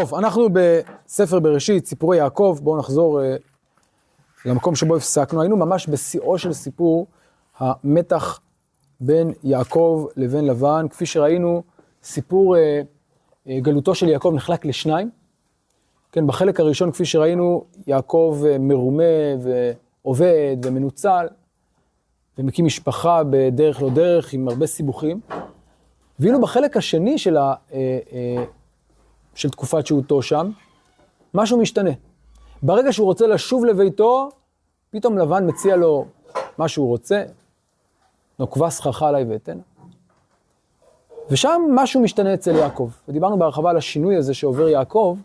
[0.00, 5.40] טוב, אנחנו בספר בראשית, סיפורי יעקב, בואו נחזור uh, למקום שבו הפסקנו.
[5.40, 7.06] היינו ממש בשיאו של סיפור
[7.58, 8.40] המתח
[9.00, 10.86] בין יעקב לבין לבן.
[10.90, 11.62] כפי שראינו,
[12.02, 15.10] סיפור uh, uh, גלותו של יעקב נחלק לשניים.
[16.12, 19.02] כן, בחלק הראשון, כפי שראינו, יעקב uh, מרומה
[19.40, 21.26] ועובד ומנוצל,
[22.38, 25.20] ומקים משפחה בדרך לא דרך, עם הרבה סיבוכים.
[26.20, 27.54] ואילו בחלק השני של ה...
[27.70, 28.57] Uh, uh,
[29.38, 30.50] של תקופת שהותו שם,
[31.34, 31.90] משהו משתנה.
[32.62, 34.28] ברגע שהוא רוצה לשוב לביתו,
[34.90, 36.06] פתאום לבן מציע לו
[36.58, 37.22] מה שהוא רוצה,
[38.38, 39.58] נוקבה סככה עליי ואתן.
[41.30, 42.90] ושם משהו משתנה אצל יעקב.
[43.08, 45.18] ודיברנו בהרחבה על השינוי הזה שעובר יעקב,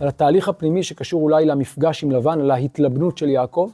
[0.00, 3.70] על התהליך הפנימי שקשור אולי למפגש עם לבן, על ההתלבנות של יעקב,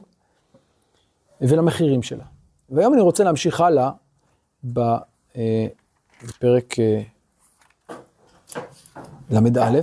[1.41, 2.23] ולמחירים שלה.
[2.69, 3.91] והיום אני רוצה להמשיך הלאה
[4.77, 4.97] אה,
[6.23, 7.01] בפרק אה,
[9.29, 9.81] ל"א,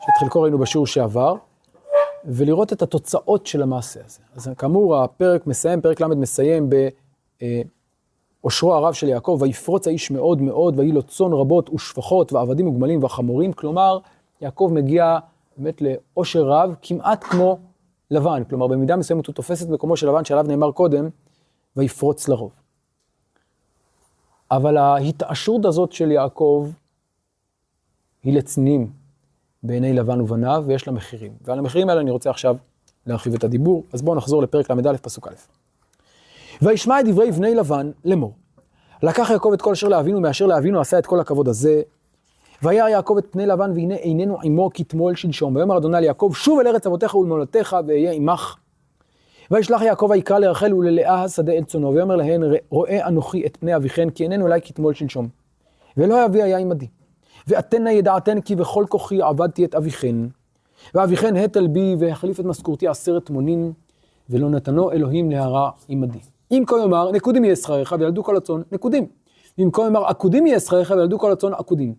[0.00, 1.34] שאת חלקו ראינו בשיעור שעבר,
[2.24, 4.20] ולראות את התוצאות של המעשה הזה.
[4.34, 6.70] אז כאמור, הפרק מסיים, פרק ל' מסיים
[8.42, 13.04] באושרו הרב של יעקב, ויפרוץ האיש מאוד מאוד, ויהי לו צאן רבות ושפחות, ועבדים וגמלים
[13.04, 13.98] וחמורים, כלומר,
[14.40, 15.18] יעקב מגיע
[15.56, 17.58] באמת לאושר רב, כמעט כמו
[18.10, 21.08] לבן, כלומר, במידה מסוימת הוא תופס את מקומו של לבן, שעליו נאמר קודם,
[21.76, 22.52] ויפרוץ לרוב.
[24.50, 26.68] אבל ההתעשרות הזאת של יעקב,
[28.24, 28.90] היא לצנינים
[29.62, 31.32] בעיני לבן ובניו, ויש לה מחירים.
[31.44, 32.56] ועל המחירים האלה אני רוצה עכשיו
[33.06, 33.84] להרחיב את הדיבור.
[33.92, 35.34] אז בואו נחזור לפרק ל"א, פסוק א'.
[36.62, 38.34] וישמע את דברי בני לבן לאמור.
[39.02, 41.82] לקח יעקב את כל אשר לאבינו, מאשר לאבינו עשה את כל הכבוד הזה.
[42.62, 45.56] וירא יעקב את פני לבן, והנה איננו עמו כתמול שלשום.
[45.56, 48.56] ויאמר אדוני ליעקב, שוב אל ארץ אבותיך ולמולדתך, ואהיה עמך.
[49.50, 54.10] וישלח יעקב ויקרא לרחל וללאה השדה אל צונו, ויאמר להן, רואה אנוכי את פני אביכן,
[54.10, 55.28] כי איננו אלי כתמול שלשום.
[55.96, 56.86] ולא אבי היה עמדי.
[57.48, 60.16] ואתנה ידעתן כי בכל כוחי עבדתי את אביכן.
[60.94, 63.72] ואביכן הטל בי והחליף את משכורתי עשרת מונים,
[64.30, 66.18] ולא נתנו אלוהים להרע עמדי.
[66.50, 69.06] אם כה יאמר, נקודים יהיה שכריך וילדו כל הצאן, נקודים.
[69.58, 71.94] ואם כה יאמר, עקודים יהיה שכריך וילדו כל הצאן, עקודים.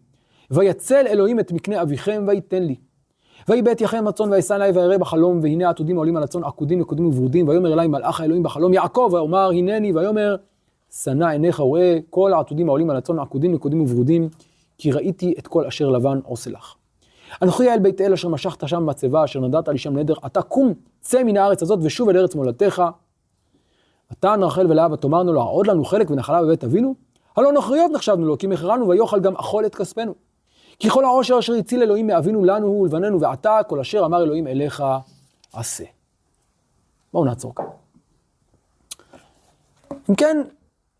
[0.52, 2.76] ויצל אלוהים את מקנה אביכם ויתן לי.
[3.48, 7.48] ויבט יחם הצאן וישא אלי וירא בחלום, והנה העתודים העולים על הצאן עקודים נקודים וברודים,
[7.48, 10.36] ויאמר אלי מלאך האלוהים בחלום יעקב, ויאמר הנני, ויאמר
[10.92, 14.30] שנא עיניך וראה כל העתודים העולים על הצאן עקודים נקודים וברודים,
[14.78, 16.76] כי ראיתי את כל אשר לבן עושה לך.
[17.42, 20.74] אנוכי אל בית אל אשר משכת שם מצבה, אשר נדעת לי שם נדר, אתה קום,
[21.02, 22.84] צא מן הארץ הזאת ושוב אל ארץ מולדתך.
[24.12, 26.96] ותען רחל ולאה ותאמרנו לו, העוד לנו חלק ונחלה בבית אבינו?
[27.38, 30.14] הלא נוכריות נחשבנו לו, כי מכרנו ויאכל גם אכול את כספנו.
[30.80, 34.48] כי כל העושר אשר הציל אלוהים מאבינו לנו הוא ולבננו, ועתה כל אשר אמר אלוהים
[34.48, 34.84] אליך
[35.54, 35.84] עשה.
[37.14, 37.66] בואו נעצור כאן.
[40.10, 40.38] אם כן,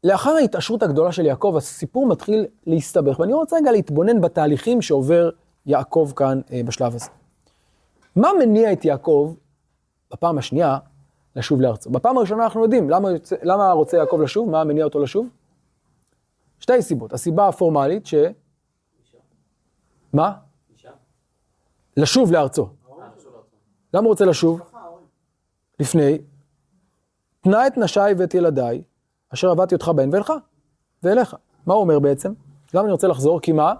[0.04, 5.30] לאחר ההתעשרות הגדולה של יעקב, הסיפור מתחיל להסתבך, ואני רוצה רגע להתבונן בתהליכים שעובר
[5.66, 7.10] יעקב כאן אה, בשלב הזה.
[8.16, 9.34] מה מניע את יעקב
[10.12, 10.78] בפעם השנייה
[11.36, 11.90] לשוב לארצו?
[11.90, 13.10] בפעם הראשונה אנחנו יודעים למה,
[13.44, 15.28] למה רוצה יעקב לשוב, מה מניע אותו לשוב?
[16.60, 17.14] שתי סיבות.
[17.14, 18.16] הסיבה הפורמלית ש...
[20.14, 20.34] מה?
[21.98, 22.68] לשוב לארצו.
[23.94, 24.62] למה הוא רוצה לשוב?
[25.80, 26.18] לפני,
[27.42, 28.82] תנה את נשיי ואת ילדיי,
[29.34, 30.34] אשר עבדתי אותך בהן ואלך,
[31.04, 31.36] ואליך.
[31.66, 32.34] מה הוא אומר בעצם?
[32.74, 33.40] למה אני רוצה לחזור?
[33.42, 33.74] כי מה?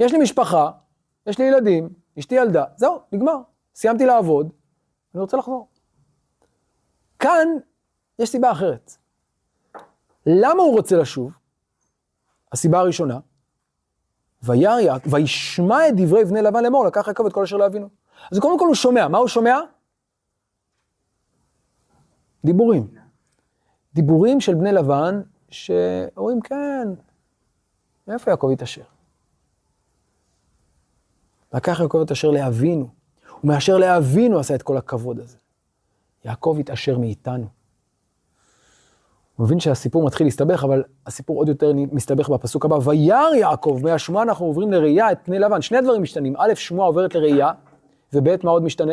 [0.00, 0.70] יש לי משפחה,
[1.26, 3.36] יש לי ילדים, אשתי ילדה, זהו, נגמר.
[3.74, 4.48] סיימתי לעבוד,
[5.14, 5.68] אני רוצה לחזור.
[7.18, 7.48] כאן
[8.18, 8.96] יש סיבה אחרת.
[10.26, 11.36] למה הוא רוצה לשוב?
[12.52, 13.18] הסיבה הראשונה,
[14.42, 17.88] וירא, וישמע את דברי בני לבן לאמור, לקח יעקב את כל אשר לאבינו.
[18.32, 19.58] אז קודם כל הוא שומע, מה הוא שומע?
[22.44, 22.99] דיבורים.
[23.94, 25.20] דיבורים של בני לבן,
[25.50, 26.88] שאומרים, כן,
[28.08, 28.82] מאיפה יעקב התעשר?
[31.54, 32.88] לקח יעקב את אשר לאבינו,
[33.44, 35.36] ומאשר לאבינו עשה את כל הכבוד הזה.
[36.24, 37.46] יעקב התעשר מאיתנו.
[39.36, 42.76] הוא מבין שהסיפור מתחיל להסתבך, אבל הסיפור עוד יותר מסתבך בפסוק הבא.
[42.84, 45.62] וירא יעקב, מהשמועה אנחנו עוברים לראייה את פני לבן.
[45.62, 46.34] שני הדברים משתנים.
[46.38, 47.52] א', שמועה עוברת לראייה,
[48.12, 48.92] וב', מה עוד משתנה?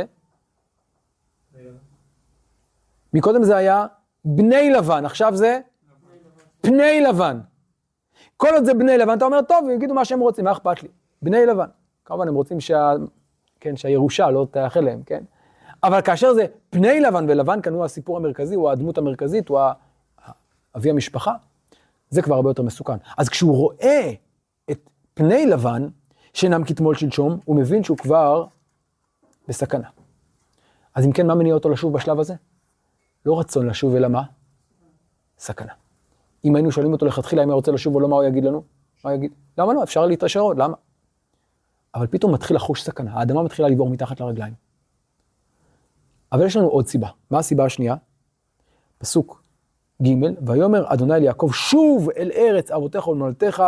[3.14, 3.86] מקודם זה היה
[4.30, 5.60] בני לבן, עכשיו זה
[6.62, 7.40] פני לבן.
[8.38, 10.90] כל עוד זה בני לבן, אתה אומר, טוב, יגידו מה שהם רוצים, מה אכפת לי?
[11.22, 11.68] בני לבן.
[12.06, 12.94] כמובן, הם רוצים שה...
[13.60, 15.24] כן, שהירושה לא תאחל להם, כן?
[15.84, 19.60] אבל כאשר זה פני לבן, ולבן כאן הוא הסיפור המרכזי, הוא הדמות המרכזית, הוא
[20.76, 21.34] אבי המשפחה,
[22.10, 22.98] זה כבר הרבה יותר מסוכן.
[23.18, 24.12] אז כשהוא רואה
[24.72, 25.88] את פני לבן,
[26.34, 28.46] שאינם כתמול שלשום, הוא מבין שהוא כבר
[29.48, 29.88] בסכנה.
[30.96, 32.34] אז אם כן, מה מניע אותו לשוב בשלב הזה?
[33.26, 34.24] לא רצון לשוב, אלא מה?
[35.40, 35.74] סכנה.
[36.46, 38.64] אם היינו שואלים אותו לכתחילה אם הוא רוצה לשוב או לא, מה הוא יגיד לנו?
[39.04, 39.32] מה הוא יגיד?
[39.58, 39.84] למה לא?
[39.84, 40.76] אפשר להתעשר עוד, למה?
[41.96, 44.54] אבל פתאום מתחיל לחוש סכנה, האדמה מתחילה לבור מתחת לרגליים.
[46.32, 47.10] אבל יש לנו עוד סיבה.
[47.32, 47.96] מה הסיבה השנייה?
[48.98, 49.44] פסוק
[50.04, 50.08] ג'
[50.50, 53.64] ויאמר אדוני אל יעקב שוב אל ארץ אבותיך ולמולדתך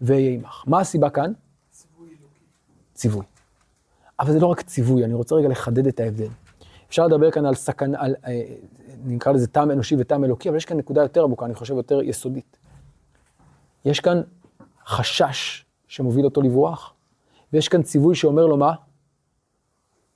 [0.00, 0.64] ואהיה עמך.
[0.66, 1.32] מה הסיבה כאן?
[2.94, 3.26] ציווי.
[4.20, 6.28] אבל זה לא רק ציווי, אני רוצה רגע לחדד את ההבדל.
[6.94, 8.42] אפשר לדבר כאן על סכנה, על, אה,
[9.04, 12.02] נקרא לזה טעם אנושי וטעם אלוקי, אבל יש כאן נקודה יותר עמוקה, אני חושב יותר
[12.02, 12.56] יסודית.
[13.84, 14.22] יש כאן
[14.86, 16.94] חשש שמוביל אותו לברוח,
[17.52, 18.74] ויש כאן ציווי שאומר לו מה?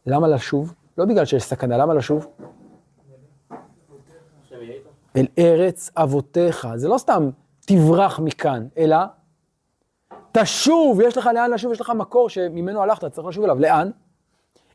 [0.07, 0.75] למה לשוב?
[0.99, 2.27] לא בגלל שיש סכנה, למה לשוב?
[5.17, 6.69] אל ארץ אבותיך.
[6.77, 7.31] זה לא סתם
[7.61, 8.97] תברח מכאן, אלא
[10.33, 13.59] תשוב, יש לך לאן לשוב, יש לך מקור שממנו הלכת, צריך לשוב אליו.
[13.59, 13.91] לאן?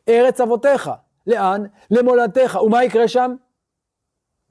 [0.07, 0.91] ארץ אבותיך.
[1.27, 1.63] לאן?
[1.91, 2.59] למולדתך.
[2.65, 3.35] ומה יקרה שם?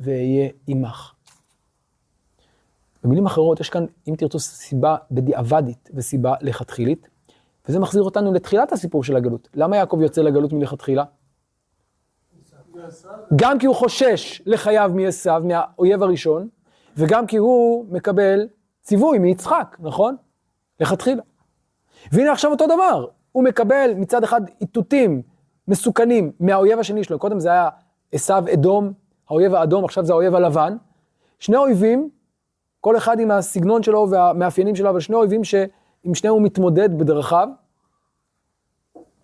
[0.01, 1.13] ואהיה עמך.
[3.05, 7.09] במילים אחרות, יש כאן, אם תרצו, סיבה בדיעבדית וסיבה לכתחילית,
[7.69, 9.49] וזה מחזיר אותנו לתחילת הסיפור של הגלות.
[9.55, 11.05] למה יעקב יוצא לגלות מלכתחילה?
[13.37, 16.49] גם כי הוא חושש לחייו מעשו, מהאויב הראשון,
[16.97, 18.49] וגם כי הוא מקבל
[18.83, 20.17] ציווי מיצחק, נכון?
[20.81, 21.23] לכתחילה.
[22.13, 25.23] והנה עכשיו אותו דבר, הוא מקבל מצד אחד איתותים
[25.69, 27.69] מסוכנים מהאויב השני שלו, קודם זה היה
[28.13, 28.93] עשו אדום,
[29.29, 30.77] האויב האדום, עכשיו זה האויב הלבן.
[31.39, 32.11] שני אויבים,
[32.81, 37.49] כל אחד עם הסגנון שלו והמאפיינים שלו, אבל שני אויבים שעם שניהם הוא מתמודד בדרכיו.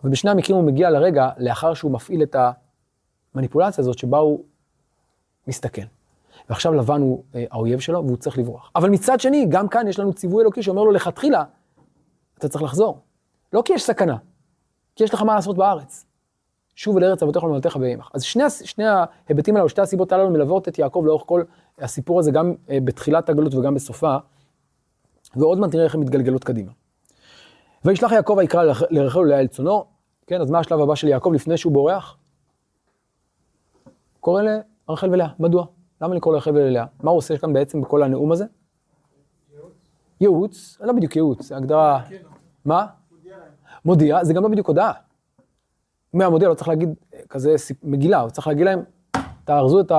[0.03, 2.35] ובשני המקרים הוא מגיע לרגע, לאחר שהוא מפעיל את
[3.35, 4.43] המניפולציה הזאת, שבה הוא
[5.47, 5.85] מסתכן.
[6.49, 8.71] ועכשיו לבן הוא אה, האויב שלו, והוא צריך לברוח.
[8.75, 11.43] אבל מצד שני, גם כאן יש לנו ציווי אלוקי שאומר לו, לכתחילה,
[12.37, 12.99] אתה צריך לחזור.
[13.53, 14.17] לא כי יש סכנה,
[14.95, 16.05] כי יש לך מה לעשות בארץ.
[16.79, 18.09] שוב אל ארץ אבותיך ולמולדתך ועמך.
[18.13, 21.43] אז שני, שני ההיבטים הללו, שתי הסיבות הללו מלוות את יעקב לאורך כל
[21.77, 24.17] הסיפור הזה, גם אה, בתחילת הגלות וגם בסופה,
[25.35, 26.71] ועוד מעט נראה איך הן מתגלגלות קדימה.
[27.85, 29.85] וישלח יעקב ויקרא לרחל ולאה אל צונו,
[30.27, 32.17] כן, אז מה השלב הבא של יעקב לפני שהוא בורח?
[34.19, 35.65] קורא לרחל ולאה, מדוע?
[36.01, 36.85] למה לקרוא לרחל ולאה?
[37.03, 38.45] מה הוא עושה כאן בעצם בכל הנאום הזה?
[40.21, 42.01] ייעוץ, לא בדיוק ייעוץ, הגדרה...
[42.65, 42.85] מה?
[43.85, 45.08] מודיע, זה גם לא בדיוק הודעה.
[46.13, 46.89] מהמודיע לא צריך להגיד
[47.29, 48.83] כזה מגילה, הוא צריך להגיד להם,
[49.43, 49.91] תארזו את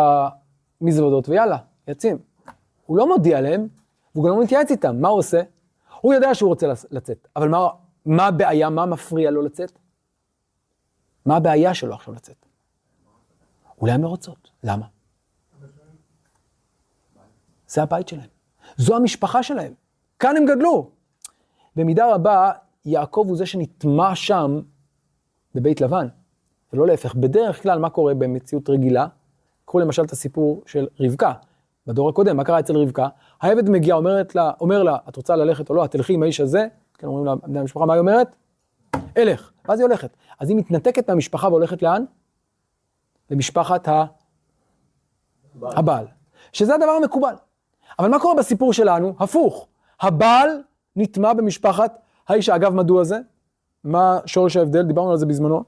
[0.81, 1.59] המזוודות ויאללה,
[1.89, 2.19] יצאים.
[2.87, 3.69] הוא לא מודיע להם,
[4.15, 5.41] והוא גם לא מתייעץ איתם, מה הוא עושה?
[6.01, 7.69] הוא יודע שהוא רוצה לצאת, אבל מה,
[8.07, 9.73] מה הבעיה, מה מפריע לו לצאת?
[11.27, 12.47] מה הבעיה שלו עכשיו לצאת?
[13.81, 14.87] אולי הם לא רוצות, למה?
[17.69, 18.29] זה הבית שלהם,
[18.77, 19.73] זו המשפחה שלהם,
[20.19, 20.91] כאן הם גדלו.
[21.77, 22.53] במידה רבה,
[22.85, 24.61] יעקב הוא זה שנטמע שם
[25.55, 26.07] בבית לבן,
[26.73, 27.15] ולא להפך.
[27.15, 29.07] בדרך כלל, מה קורה במציאות רגילה?
[29.65, 31.33] קחו למשל את הסיפור של רבקה.
[31.87, 33.09] בדור הקודם, מה קרה אצל רבקה?
[33.41, 36.41] העבד מגיע, אומרת לה, אומר לה, את רוצה ללכת או לא, את תלכי עם האיש
[36.41, 36.67] הזה,
[36.99, 38.37] כן, אומרים לה, בני המשפחה, מה היא אומרת?
[39.17, 39.51] אלך.
[39.69, 40.17] ואז היא הולכת.
[40.41, 42.05] אז היא מתנתקת מהמשפחה והולכת לאן?
[43.31, 44.05] למשפחת ה...
[45.55, 45.73] הבעל.
[45.77, 46.07] הבעל.
[46.53, 47.35] שזה הדבר המקובל.
[47.99, 49.15] אבל מה קורה בסיפור שלנו?
[49.19, 49.69] הפוך.
[50.01, 50.49] הבעל
[50.97, 51.99] נטמע במשפחת
[52.29, 52.57] האישה.
[52.57, 53.19] אגב, מדוע זה?
[53.85, 54.83] מה שורש ההבדל?
[54.83, 55.65] דיברנו על זה בזמנו.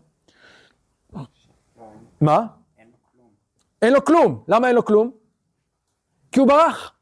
[2.20, 2.46] מה?
[3.82, 4.42] אין לו כלום.
[4.48, 5.10] למה אין לו כלום?
[6.32, 6.92] כי הוא ברח.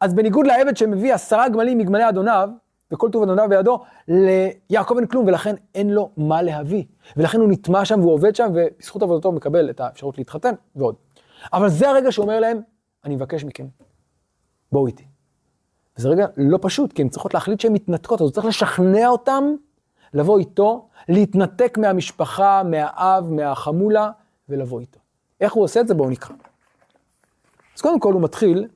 [0.00, 2.48] אז בניגוד לעבד שמביא עשרה גמלים מגמלי אדוניו,
[2.92, 6.84] וכל טוב אדוניו בידו, ליעקב אין כלום, ולכן אין לו מה להביא.
[7.16, 10.94] ולכן הוא נטמע שם והוא עובד שם, ובזכות עבודתו הוא מקבל את האפשרות להתחתן ועוד.
[11.52, 12.60] אבל זה הרגע שאומר להם,
[13.04, 13.66] אני מבקש מכם,
[14.72, 15.04] בואו איתי.
[15.98, 19.44] וזה רגע לא פשוט, כי הן צריכות להחליט שהן מתנתקות, אז הוא צריך לשכנע אותם
[20.14, 24.10] לבוא איתו, להתנתק מהמשפחה, מהאב, מהחמולה,
[24.48, 25.00] ולבוא איתו.
[25.40, 25.94] איך הוא עושה את זה?
[25.94, 26.34] בואו נקרא.
[27.76, 28.68] אז קודם כל הוא מתחיל,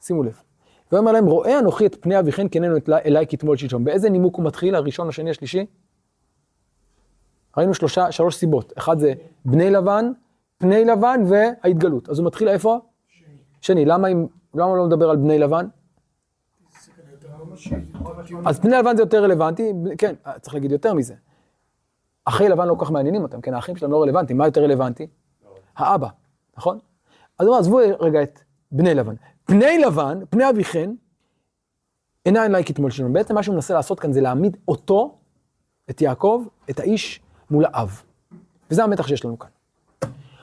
[0.00, 0.42] שימו לב,
[0.90, 3.84] הוא אומר להם, רואה אנוכי את פני אביכן כננו אליי כתמול שלשום.
[3.84, 4.74] באיזה נימוק הוא מתחיל?
[4.74, 5.66] הראשון, השני, השלישי?
[7.56, 8.72] ראינו שלושה, שלוש סיבות.
[8.78, 9.12] אחד זה
[9.44, 10.12] בני לבן,
[10.58, 12.08] פני לבן וההתגלות.
[12.08, 12.78] אז הוא מתחיל איפה?
[13.08, 13.34] שני.
[13.60, 13.84] שני.
[13.84, 15.66] למה, אם, למה לא מדבר על בני לבן?
[18.46, 21.14] אז פני לבן זה יותר רלוונטי, כן, צריך להגיד יותר מזה.
[22.24, 25.06] אחי לבן לא כל כך מעניינים אותם, כן, האחים שלהם לא רלוונטיים, מה יותר רלוונטי?
[25.76, 26.08] האבא,
[26.56, 26.78] נכון?
[27.38, 28.40] אז עזבו רגע את
[28.72, 29.14] בני לבן.
[29.44, 30.90] פני לבן, פני אביכן,
[32.26, 33.12] אינה אליי כתמול שלנו.
[33.12, 35.18] בעצם מה שהוא מנסה לעשות כאן זה להעמיד אותו,
[35.90, 38.02] את יעקב, את האיש, מול האב.
[38.70, 39.50] וזה המתח שיש לנו כאן.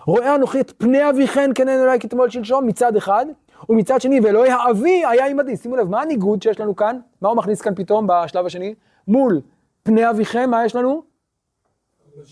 [0.06, 3.26] רואה אנוכי את פני אביכן כנן אליי כתמול שלשום מצד אחד,
[3.70, 5.58] ומצד שני, ואלוהי האבי היה עמדי.
[5.58, 7.00] שימו לב, מה הניגוד שיש לנו כאן?
[7.22, 8.76] מה הוא מכניס כאן פתאום בשלב השני?
[9.08, 9.42] מול
[9.84, 11.04] פני אביכם, מה יש לנו?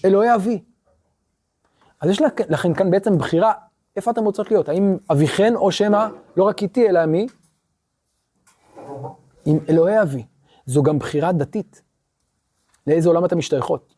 [0.05, 0.63] אלוהי אבי.
[2.01, 3.53] אז יש לכם כאן בעצם בחירה,
[3.95, 4.69] איפה אתם רוצות להיות?
[4.69, 7.27] האם אביכן או שמא, לא רק איתי, אלא מי?
[9.45, 10.25] עם אלוהי אבי.
[10.65, 11.81] זו גם בחירה דתית.
[12.87, 13.95] לאיזה עולם אתם משתייכות?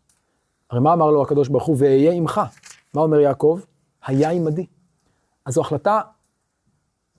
[0.69, 2.41] הרי מה אמר לו הקדוש ברוך הוא, ואהיה עמך?
[2.93, 3.59] מה אומר יעקב?
[4.05, 4.65] היה עמדי.
[5.45, 6.01] אז זו החלטה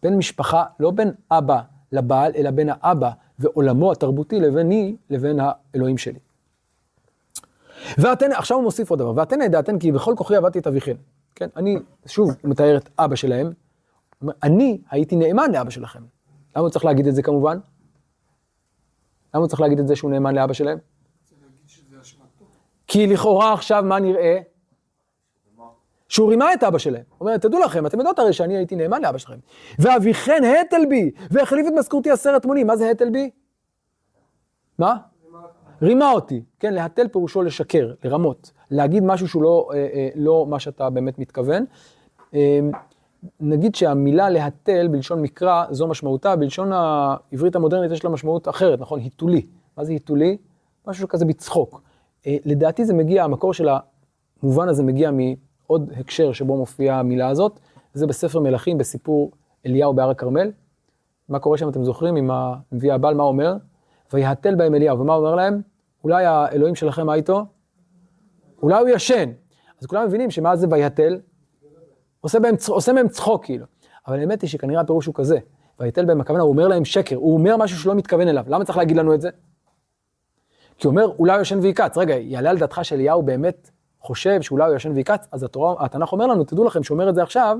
[0.03, 1.61] בין משפחה, לא בין אבא
[1.93, 6.19] לבעל, אלא בין האבא ועולמו התרבותי לביני, לבין האלוהים שלי.
[7.99, 10.97] ואתן, עכשיו הוא מוסיף עוד דבר, ואתן ידעתן כי בכל כוחי עבדתי את אביכן.
[11.35, 11.77] כן, אני,
[12.07, 13.53] שוב, מתאר את אבא שלהם,
[14.43, 16.03] אני הייתי נאמן לאבא שלכם.
[16.57, 17.59] למה הוא צריך להגיד את זה כמובן?
[19.35, 20.79] למה הוא צריך להגיד את זה שהוא נאמן לאבא שלהם?
[22.87, 24.39] כי לכאורה עכשיו מה נראה?
[26.09, 27.03] שהוא רימה את אבא שלהם.
[27.19, 29.39] הוא אומר, תדעו לכם, אתם יודעות הרי שאני הייתי נאמן לאבא שלכם.
[29.79, 32.67] ואביכן הטל בי, והחליף את משכורתי עשרת מונים.
[32.67, 33.31] מה זה הטל בי?
[34.79, 34.97] מה?
[35.83, 36.43] רימה אותי.
[36.61, 38.53] כן, להתל פירושו לשקר, לרמות.
[38.71, 41.65] להגיד משהו שהוא לא, אה, אה, לא מה שאתה באמת מתכוון.
[42.35, 42.61] אה,
[43.41, 49.01] נגיד שהמילה להתל בלשון מקרא, זו משמעותה, בלשון העברית המודרנית יש לה משמעות אחרת, נכון?
[49.01, 49.47] היתולי.
[49.77, 50.37] מה זה היתולי?
[50.87, 51.83] משהו כזה בצחוק.
[52.27, 53.69] אה, לדעתי זה מגיע, המקור של
[54.43, 55.11] המובן הזה מגיע
[55.71, 57.61] מעוד הקשר שבו מופיעה המילה הזאת,
[57.95, 59.31] זה בספר מלכים, בסיפור
[59.67, 60.51] אליהו בהר הכרמל.
[61.29, 63.57] מה קורה שם, אתם זוכרים, עם הנביא הבעל, מה אומר?
[64.13, 65.61] ויהתל בהם אליהו, ומה אומר להם?
[66.05, 67.45] אולי האלוהים שלכם, מה איתו?
[68.63, 69.31] אולי הוא ישן.
[69.81, 71.21] אז כולם מבינים שמה זה ויהתל?
[72.21, 73.67] עושה בהם, עושה מהם צחוק כאילו.
[74.07, 75.39] אבל האמת היא שכנראה הפירוש הוא כזה,
[75.81, 78.45] ויתל בהם הכוונה, הוא אומר להם שקר, הוא אומר משהו שלא מתכוון אליו.
[78.49, 79.31] למה צריך להגיד לנו את זה?
[80.79, 81.99] כי הוא אומר, אולי הוא ישן ויקץ.
[81.99, 86.27] רגע, יעלה על דעתך שאליהו באמת חושב שאולי הוא ישן ויקץ, אז התורה, התנ"ך אומר
[86.27, 87.59] לנו, תדעו לכם, שהוא אומר את זה עכשיו,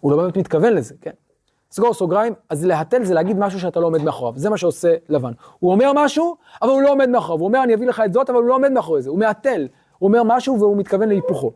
[0.00, 1.10] הוא לא באמת מתכוון לזה, כן?
[1.70, 5.32] סגור סוגריים, אז להתל זה להגיד משהו שאתה לא עומד מאחוריו, זה מה שעושה לבן.
[5.58, 8.30] הוא אומר משהו, אבל הוא לא עומד מאחוריו, הוא אומר אני אביא לך את זאת,
[8.30, 11.52] אבל הוא לא עומד מאחורי זה, הוא מהתל, הוא אומר משהו והוא מתכוון להיפוכו.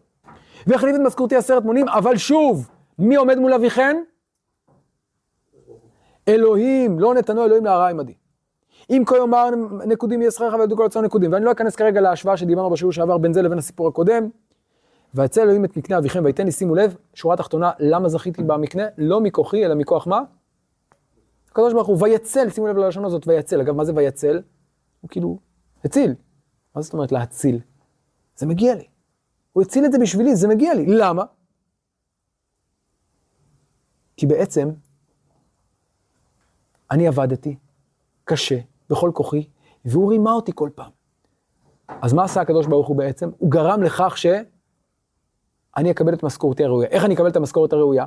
[0.66, 3.96] והחליף את משכורתי עשרת מונים, אבל שוב, מי עומד מול אביכן?
[6.28, 8.14] אלוהים, לא נתנו אלוהים להרע עמדי.
[8.90, 9.50] אם כה יאמר
[9.86, 11.32] נקודים שכרך וידעו כל הצער נקודים.
[11.32, 14.28] ואני לא אכנס כרגע להשוואה שדיברנו בשיעור שעבר בין זה לבין הסיפור הקודם.
[15.14, 18.82] ויצא אלוהים את מקנה אביכם ויתן לי, שימו לב, שורה תחתונה, למה זכיתי במקנה?
[18.98, 20.20] לא מכוחי, אלא מכוח מה?
[21.50, 23.60] הקדוש ברוך הוא, ויצל, שימו לב ללשון הזאת, ויצל.
[23.60, 24.42] אגב, מה זה ויצל?
[25.00, 25.38] הוא כאילו,
[25.84, 26.14] הציל.
[26.76, 27.60] מה זאת אומרת להציל?
[28.36, 28.84] זה מגיע לי.
[29.52, 30.86] הוא הציל את זה בשבילי, זה מגיע לי.
[30.86, 31.24] למה?
[34.16, 34.70] כי בעצם,
[36.90, 37.56] אני עבדתי
[38.24, 38.58] קשה,
[38.90, 39.46] בכל כוחי,
[39.84, 40.90] והוא רימה אותי כל פעם.
[41.88, 43.30] אז מה עשה הקדוש ברוך הוא בעצם?
[43.38, 46.88] הוא גרם לכך שאני אקבל את משכורתי הראויה.
[46.88, 48.06] איך אני אקבל את המשכורת הראויה?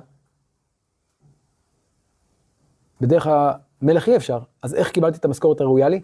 [3.02, 4.40] בדרך המלך אי אפשר.
[4.62, 6.02] אז איך קיבלתי את המשכורת הראויה לי?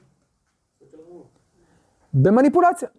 [2.14, 2.90] במניפולציה.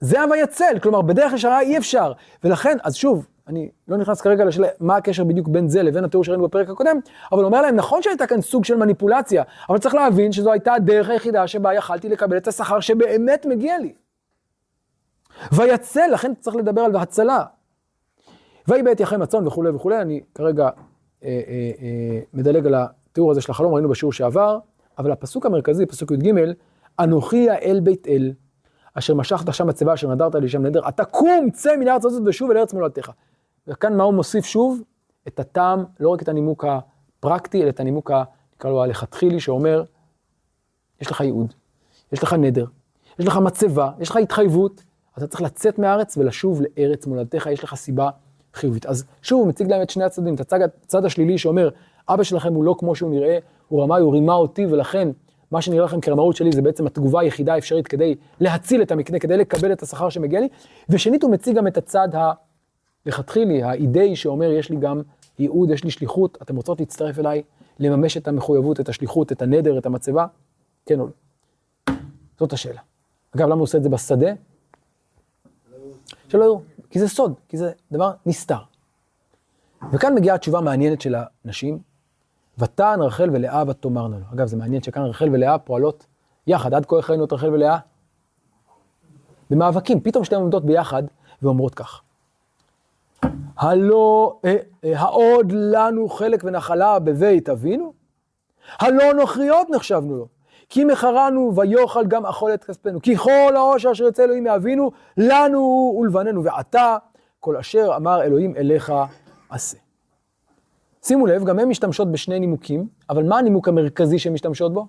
[0.00, 2.12] זה הוויצל, כלומר בדרך ישרה אי אפשר.
[2.44, 6.24] ולכן, אז שוב, אני לא נכנס כרגע לשאלה מה הקשר בדיוק בין זה לבין התיאור
[6.24, 6.96] שראינו בפרק הקודם,
[7.32, 11.08] אבל אומר להם, נכון שהייתה כאן סוג של מניפולציה, אבל צריך להבין שזו הייתה הדרך
[11.08, 13.92] היחידה שבה יכלתי לקבל את השכר שבאמת מגיע לי.
[15.52, 17.44] ויצל, לכן צריך לדבר על הצלה.
[18.68, 20.70] ויהי בעת יחי מצון וכולי וכולי, אני כרגע אה,
[21.24, 24.58] אה, אה, מדלג על התיאור הזה של החלום, ראינו בשיעור שעבר,
[24.98, 26.32] אבל הפסוק המרכזי, פסוק י"ג,
[27.00, 28.32] אנוכי האל בית אל,
[28.94, 32.22] אשר משכת שם מצבה, אשר נדרת לי שם נדר, אתה קום, צא מן הארץ הזאת
[32.26, 33.10] ושוב אל ארץ מולדתך.
[33.66, 34.82] וכאן מה הוא מוסיף שוב?
[35.28, 38.10] את הטעם, לא רק את הנימוק הפרקטי, אלא את הנימוק,
[38.56, 39.84] נקרא לו הלכתחילי, שאומר,
[41.00, 41.54] יש לך ייעוד,
[42.12, 42.64] יש לך נדר,
[43.18, 44.82] יש לך מצבה, יש לך התחייבות,
[45.18, 48.10] אתה צריך לצאת מהארץ ולשוב לארץ מולדתך, יש לך סיבה
[48.54, 48.86] חיובית.
[48.86, 51.68] אז שוב, הוא מציג להם את שני הצדדים, את הצד, הצד השלילי שאומר,
[52.08, 53.38] אבא שלכם הוא לא כמו שהוא נראה,
[53.68, 55.08] הוא רמאי, הוא רימה אותי, ולכן
[55.50, 59.36] מה שנראה לכם כרמאות שלי זה בעצם התגובה היחידה האפשרית כדי להציל את המקנה, כדי
[59.36, 60.48] לקבל את השכר שמגיע לי.
[60.88, 62.08] ושנית, הוא מציג גם את הצד
[63.06, 65.02] הלכתחילי, האידאי, שאומר, יש לי גם
[65.38, 67.42] ייעוד, יש לי שליחות, אתם רוצות להצטרף אליי,
[67.78, 70.26] לממש את המחויבות, את השליחות, את הנדר, את המצבה?
[70.86, 71.12] כן או לא?
[72.40, 72.80] זאת השאלה.
[73.36, 74.32] אגב, למה הוא עושה את זה בשדה?
[76.28, 78.58] שלא יראו, כי זה סוד, כי זה דבר נסתר.
[79.92, 81.78] וכאן מגיעה התשובה המעניינת של הנשים,
[82.58, 84.24] ותען רחל ולאה ותאמרנה לו.
[84.34, 86.06] אגב, זה מעניין שכאן רחל ולאה פועלות
[86.46, 86.74] יחד.
[86.74, 87.78] עד כה איך ראינו את רחל ולאה?
[89.50, 91.02] במאבקים, פתאום שתיהן עומדות ביחד
[91.42, 92.02] ואומרות כך.
[93.62, 97.92] הלא, אה, אה, העוד לנו חלק ונחלה בבית אבינו?
[98.78, 100.28] הלא נוכריות נחשבנו לו.
[100.68, 103.02] כי מכרנו ויאכל גם אכול את כספנו.
[103.02, 106.44] כי כל העושר אשר יוצא אלוהים מאבינו, לנו ולבננו.
[106.44, 106.96] ועתה,
[107.40, 108.92] כל אשר אמר אלוהים אליך
[109.50, 109.78] עשה.
[111.02, 114.86] שימו לב, גם הן משתמשות בשני נימוקים, אבל מה הנימוק המרכזי שהן משתמשות בו?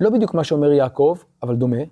[0.00, 1.82] לא בדיוק מה שאומר יעקב, אבל דומה.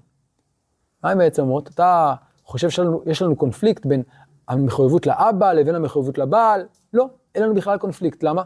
[1.03, 1.69] מה הן בעצם אומרות?
[1.69, 4.03] אתה חושב שיש לנו קונפליקט בין
[4.49, 6.67] המחויבות לאבא לבין המחויבות לבעל?
[6.93, 8.23] לא, אין לנו בכלל קונפליקט.
[8.23, 8.43] למה?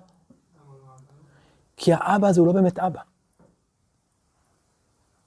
[1.76, 3.00] כי האבא הזה הוא לא באמת אבא.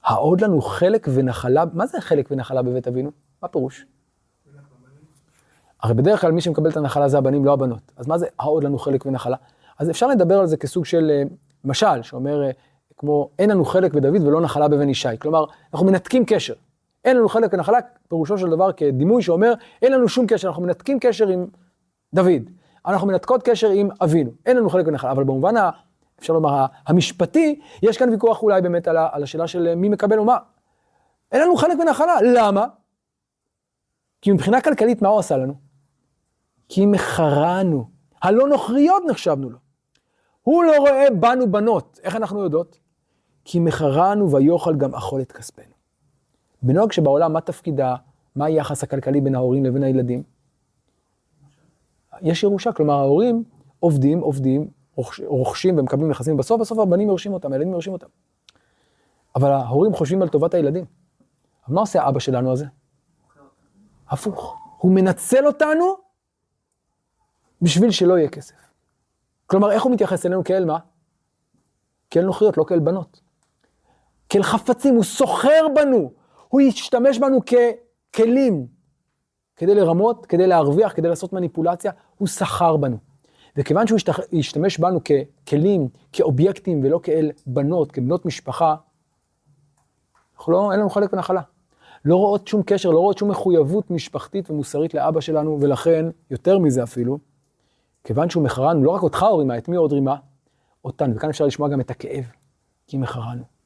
[0.03, 3.11] העוד לנו חלק ונחלה, מה זה חלק ונחלה בבית אבינו?
[3.41, 3.85] מה פירוש?
[5.83, 7.91] הרי בדרך כלל מי שמקבל את הנחלה זה הבנים, לא הבנות.
[7.97, 9.37] אז מה זה העוד לנו חלק ונחלה?
[9.79, 11.23] אז אפשר לדבר על זה כסוג של אה,
[11.65, 12.51] משל, שאומר, אה,
[12.97, 15.17] כמו, אין לנו חלק בדוד ולא נחלה בבן ישי.
[15.19, 16.53] כלומר, אנחנו מנתקים קשר.
[17.09, 20.99] אין לנו חלק ונחלה, פירושו של דבר כדימוי שאומר, אין לנו שום קשר, אנחנו מנתקים
[20.99, 21.47] קשר עם
[22.13, 22.49] דוד.
[22.85, 24.31] אנחנו מנתקות קשר עם אבינו.
[24.45, 25.69] אין לנו חלק ונחלה, אבל במובן, ה,
[26.19, 30.37] אפשר לומר, המשפטי, יש כאן ויכוח אולי באמת על, על השאלה של מי מקבל ומה.
[31.31, 32.65] אין לנו חלק ונחלה, למה?
[34.21, 35.53] כי מבחינה כלכלית, מה הוא עשה לנו?
[36.69, 37.89] כי מכרענו.
[38.21, 39.57] הלא נוכריות נחשבנו לו.
[40.41, 41.99] הוא לא רואה בנו בנות.
[42.03, 42.79] איך אנחנו יודעות?
[43.45, 45.68] כי מכרענו ויאכל גם אכול את כספנו.
[46.63, 47.95] בנוהג שבעולם, מה תפקידה,
[48.35, 50.23] מה היחס הכלכלי בין ההורים לבין הילדים?
[52.21, 53.43] יש ירושה, כלומר ההורים
[53.79, 54.67] עובדים, עובדים,
[55.25, 58.07] רוכשים ומקבלים נכסים, בסוף בסוף הבנים יורשים אותם, הילדים יורשים אותם.
[59.35, 60.85] אבל ההורים חושבים על טובת הילדים.
[61.67, 62.65] אבל מה עושה האבא שלנו הזה?
[64.09, 64.57] הפוך.
[64.77, 65.95] הוא מנצל אותנו
[67.61, 68.55] בשביל שלא יהיה כסף.
[69.47, 70.77] כלומר, איך הוא מתייחס אלינו כאל מה?
[72.09, 73.21] כאל נוחיות, לא כאל בנות.
[74.29, 76.11] כאל חפצים, הוא סוחר בנו,
[76.49, 78.67] הוא ישתמש בנו ככלים,
[79.55, 82.97] כדי לרמות, כדי להרוויח, כדי לעשות מניפולציה, הוא סחר בנו.
[83.57, 83.99] וכיוון שהוא
[84.31, 84.99] ישתמש בנו
[85.45, 88.75] ככלים, כאובייקטים, ולא כאל בנות, כבנות משפחה,
[90.37, 91.41] אנחנו לא, אין לנו חלק ונחלה.
[92.05, 96.83] לא רואות שום קשר, לא רואות שום מחויבות משפחתית ומוסרית לאבא שלנו, ולכן, יותר מזה
[96.83, 97.17] אפילו,
[98.03, 100.15] כיוון שהוא מכרנו, לא רק אותך הוא רימה, את מי עוד רימה?
[100.85, 101.15] אותנו.
[101.15, 102.23] וכאן אפשר לשמוע גם את הכאב,
[102.87, 103.58] כי מכרנו.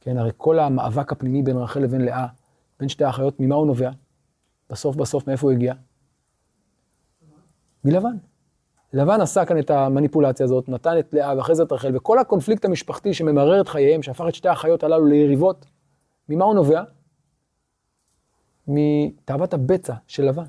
[0.00, 2.26] כן, הרי כל המאבק הפנימי בין רחל לבין לאה,
[2.80, 3.90] בין שתי האחיות, ממה הוא נובע?
[4.70, 5.74] בסוף בסוף, מאיפה הוא הגיע?
[7.84, 8.16] מלבן.
[8.92, 12.64] לבן עשה כאן את המניפולציה הזאת, נתן את לאה ואחרי זה את רחל, וכל הקונפליקט
[12.64, 15.66] המשפחתי שממרר את חייהם, שהפך את שתי האחיות הללו ליריבות,
[16.28, 16.82] ממה הוא נובע?
[18.68, 20.44] מתאוות הבצע של לבן.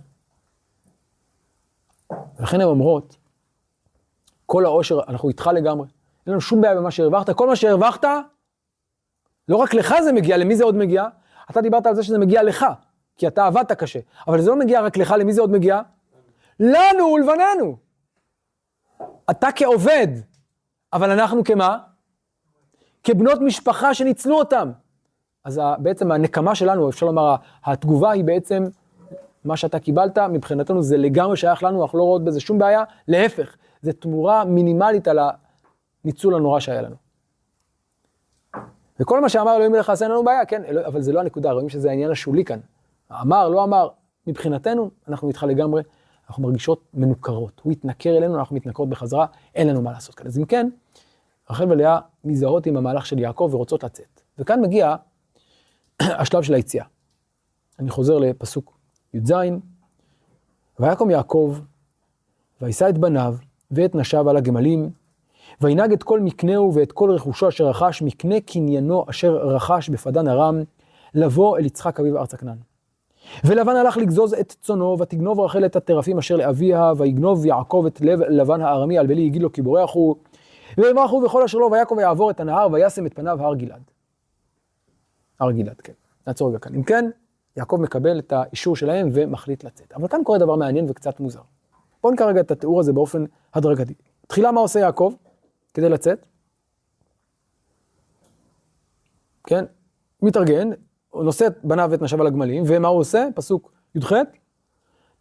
[2.39, 3.17] ולכן הן אומרות,
[4.45, 5.87] כל העושר, אנחנו איתך לגמרי.
[6.25, 8.05] אין לנו שום בעיה במה שהרווחת, כל מה שהרווחת,
[9.47, 11.07] לא רק לך זה מגיע, למי זה עוד מגיע?
[11.51, 12.65] אתה דיברת על זה שזה מגיע לך,
[13.17, 13.99] כי אתה עבדת קשה.
[14.27, 15.81] אבל זה לא מגיע רק לך, למי זה עוד מגיע?
[16.59, 17.77] לנו ולבננו.
[19.29, 20.07] אתה כעובד,
[20.93, 21.77] אבל אנחנו כמה?
[23.03, 24.71] כבנות משפחה שניצלו אותם.
[25.43, 28.63] אז בעצם הנקמה שלנו, אפשר לומר, התגובה היא בעצם,
[29.45, 33.55] מה שאתה קיבלת, מבחינתנו זה לגמרי שייך לנו, אנחנו לא רואות בזה שום בעיה, להפך,
[33.81, 35.19] זה תמורה מינימלית על
[36.03, 36.95] הניצול הנורא שהיה לנו.
[39.01, 41.69] וכל מה שאמר אלוהים מלך עשה אין לנו בעיה, כן, אבל זה לא הנקודה, רואים
[41.69, 42.59] שזה העניין השולי כאן.
[43.21, 43.89] אמר, לא אמר,
[44.27, 45.81] מבחינתנו, אנחנו איתך לגמרי,
[46.27, 47.61] אנחנו מרגישות מנוכרות.
[47.63, 50.27] הוא התנכר אלינו, אנחנו מתנכרות בחזרה, אין לנו מה לעשות כאן.
[50.27, 50.69] אז אם כן,
[51.49, 54.21] רחל ולאה מזהות עם המהלך של יעקב ורוצות לצאת.
[54.37, 54.95] וכאן מגיע
[56.19, 56.85] השלב של היציאה.
[57.79, 58.77] אני חוזר לפסוק
[59.13, 59.33] י"ז,
[60.79, 61.57] ויקום יעקב,
[62.61, 63.35] וישא את בניו
[63.71, 64.89] ואת נשיו על הגמלים,
[65.61, 70.59] וינהג את כל מקנהו ואת כל רכושו אשר רכש, מקנה קניינו אשר רכש בפדן ארם,
[71.13, 72.57] לבוא אל יצחק אביו ארצה כנען.
[73.45, 78.21] ולבן הלך לגזוז את צונו, ותגנוב רחל את הטרפים אשר לאביה, ויגנוב יעקב את לב
[78.21, 80.15] לבן הארמי על בלי יגיד לו כי בורח הוא,
[80.77, 83.81] ויברח הוא וכל אשר לו, ויעקב יעבור את הנהר, וישם את פניו הר גלעד.
[85.39, 85.93] הר גלעד, כן.
[86.27, 86.75] נעצור רגע כאן.
[86.75, 87.09] אם כן,
[87.57, 89.93] יעקב מקבל את האישור שלהם ומחליט לצאת.
[89.93, 91.41] אבל כאן קורה דבר מעניין וקצת מוזר.
[92.03, 93.93] בואו נקרא רגע את התיאור הזה באופן הדרגתי.
[94.27, 95.13] תחילה מה עושה יעקב
[95.73, 96.25] כדי לצאת?
[99.43, 99.65] כן,
[100.21, 100.69] מתארגן,
[101.13, 103.27] נושא את בניו ואת נשיו על הגמלים, ומה הוא עושה?
[103.35, 104.11] פסוק י"ח,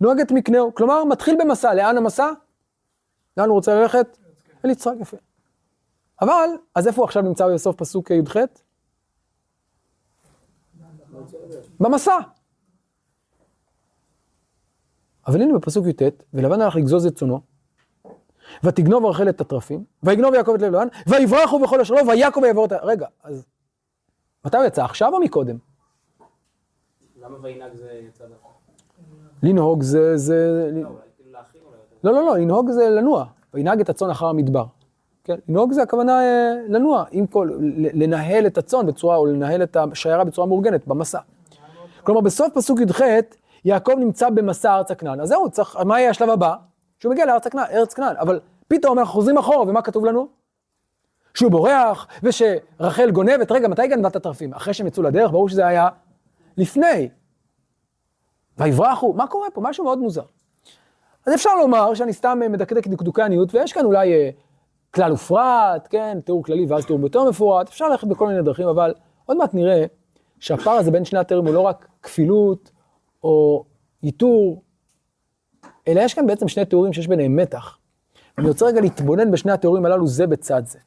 [0.00, 2.32] נוהג את מקנהו, כלומר מתחיל במסע, לאן המסע?
[3.36, 4.18] לאן הוא רוצה ללכת?
[4.64, 5.16] אל יצחק, יפה.
[6.22, 8.36] אבל, אז איפה הוא עכשיו נמצא בסוף פסוק י"ח?
[11.80, 12.18] במסע.
[15.26, 16.02] אבל הנה בפסוק י"ט,
[16.34, 17.40] ולבן הלך לגזוז את צונו,
[18.64, 22.66] ותגנוב רחל את הטרפים, ויגנוב יעקב את לב לבן, ויברחו בכל אשר לו, ויעקב יעבור
[22.66, 22.76] את ה...
[22.82, 23.46] רגע, אז
[24.46, 24.84] מתי הוא יצא?
[24.84, 25.56] עכשיו או מקודם?
[27.22, 28.48] למה וינהג זה יצא דווקא?
[29.42, 30.16] לנהוג זה...
[30.16, 30.70] זה...
[30.72, 30.88] לא,
[31.52, 31.70] כאילו.
[32.04, 33.24] לא, לא, לא, לנהוג זה לנוע.
[33.54, 34.64] וינהג את הצאן אחר המדבר.
[35.24, 39.76] כן, לנהוג זה הכוונה אה, לנוע, עם כל, לנהל את הצאן בצורה, או לנהל את
[39.76, 41.18] השיירה בצורה מאורגנת, במסע.
[42.04, 43.00] כלומר, בסוף פסוק י"ח,
[43.64, 45.20] יעקב נמצא במסע ארץ הכנען.
[45.20, 46.54] אז זהו, צריך, מה יהיה השלב הבא?
[47.00, 48.16] שהוא מגיע לארץ כנען.
[48.16, 50.28] אבל פתאום אנחנו חוזרים אחורה, ומה כתוב לנו?
[51.34, 53.52] שהוא בורח, ושרחל גונבת.
[53.52, 54.54] רגע, מתי גנבה את הטרפים?
[54.54, 55.88] אחרי שהם יצאו לדרך, ברור שזה היה
[56.56, 57.08] לפני.
[58.58, 59.60] ויברחו, מה קורה פה?
[59.60, 60.22] משהו מאוד מוזר.
[61.26, 64.30] אז אפשר לומר שאני סתם מדקדק דקדוקי עניות, ויש כאן אולי אה,
[64.94, 68.94] כלל ופרט, כן, תיאור כללי ואז תיאור יותר מפורט, אפשר ללכת בכל מיני דרכים, אבל
[69.26, 69.84] עוד מעט נראה
[70.38, 72.70] שהפער הזה בין שני התיאורים הוא לא רק כפילות
[73.22, 73.64] או
[74.02, 74.62] ייתור,
[75.90, 77.78] אלא יש כאן בעצם שני תיאורים שיש ביניהם מתח.
[78.38, 80.78] אני רוצה רגע להתבונן בשני התיאורים הללו זה בצד זה.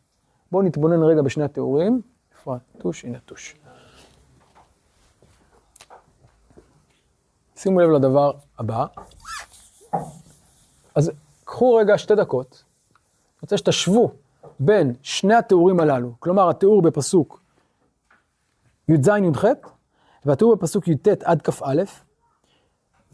[0.51, 2.01] בואו נתבונן רגע בשני התיאורים.
[2.31, 3.05] איפה הטוש?
[3.05, 3.55] הנה הטוש.
[7.55, 8.85] שימו לב לדבר הבא.
[10.95, 11.11] אז
[11.43, 12.63] קחו רגע שתי דקות.
[12.91, 14.11] אני רוצה שתשוו
[14.59, 17.41] בין שני התיאורים הללו, כלומר התיאור בפסוק
[18.89, 19.45] י"ז-י"ח
[20.25, 21.83] והתיאור בפסוק י"ט עד כ"א,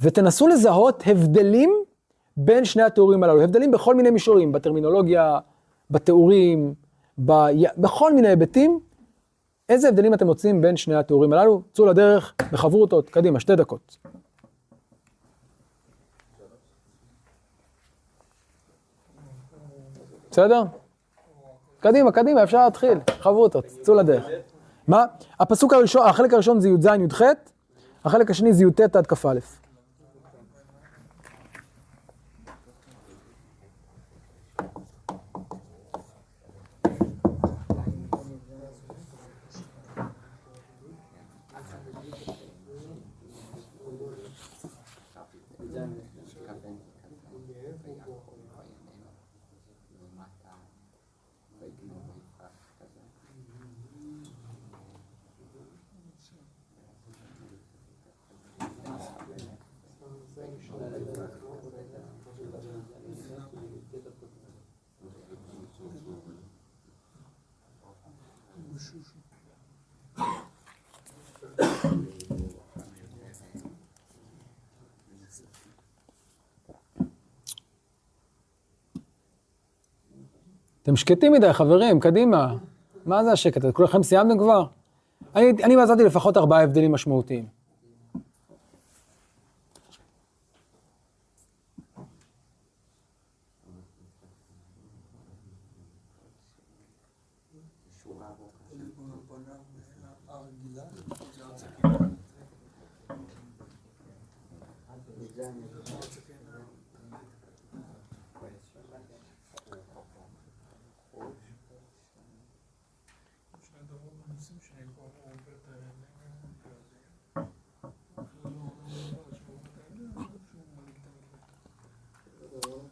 [0.02, 1.74] ותנסו לזהות הבדלים
[2.38, 5.40] בין שני התיאורים הללו, הבדלים בכל מיני מישורים, בטרמינולוגיה,
[5.92, 6.74] בתיאורים,
[7.26, 7.32] ב...
[7.78, 8.80] בכל מיני היבטים,
[9.70, 11.62] איזה הבדלים אתם מוצאים בין שני התיאורים הללו?
[11.74, 13.98] צאו לדרך, בחברותות, קדימה, שתי דקות.
[20.32, 20.64] בסדר?
[21.80, 24.28] קדימה, קדימה, אפשר להתחיל, חברותות, צאו לדרך.
[24.88, 25.06] מה?
[25.40, 27.22] הפסוק הראשון, החלק הראשון זה י"ז-י"ח,
[28.06, 29.40] החלק השני זה י"ט עד כ"א.
[80.84, 82.56] אתם שקטים מדי, חברים, קדימה.
[83.06, 83.64] מה זה השקט?
[83.64, 83.74] הזה?
[83.74, 84.66] כולכם סיימתם כבר?
[85.36, 87.59] אני, אני מצאתי לפחות ארבעה הבדלים משמעותיים.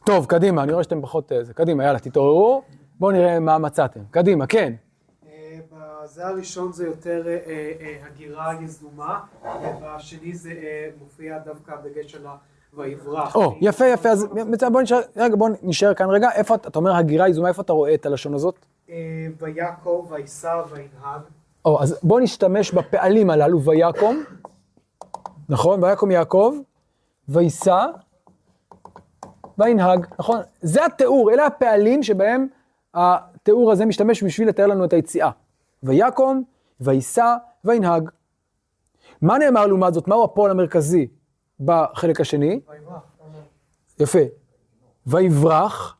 [0.07, 1.31] טוב, קדימה, אני רואה שאתם פחות...
[1.31, 1.53] אה.
[1.55, 2.61] קדימה, יאללה, תתעוררו.
[2.99, 3.99] בואו נראה מה מצאתם.
[4.11, 4.73] קדימה, כן.
[5.27, 10.51] אה, בזה הראשון זה יותר אה, הגירה יזומה, ובשני זה
[10.99, 12.25] מופיע דווקא הדגש על
[12.73, 13.35] ויברח.
[13.35, 16.29] או, יפה, יפה, אז מצא, בוא נשאר, רגע, בוא נשאר כאן רגע.
[16.31, 18.65] איפה אתה, אומר הגירה יזומה, איפה אתה רואה את הלשון הזאת?
[19.39, 21.21] ויקום, ויישא, וינהג.
[21.65, 24.23] או, אז בוא נשתמש בפעלים הללו, ויקום,
[25.49, 25.83] נכון?
[25.83, 26.55] ויקום יעקב,
[27.29, 27.85] ויישא,
[29.57, 30.39] וינהג, נכון?
[30.61, 32.47] זה התיאור, אלה הפעלים שבהם
[32.93, 35.29] התיאור הזה משתמש בשביל לתאר לנו את היציאה.
[35.83, 36.43] ויקום,
[36.79, 38.09] ויישא, וינהג.
[39.21, 40.07] מה נאמר לעומת זאת?
[40.07, 41.07] מהו הפועל המרכזי
[41.59, 42.59] בחלק השני?
[42.69, 43.01] ויברח.
[43.99, 44.19] יפה.
[45.07, 45.97] ויברח,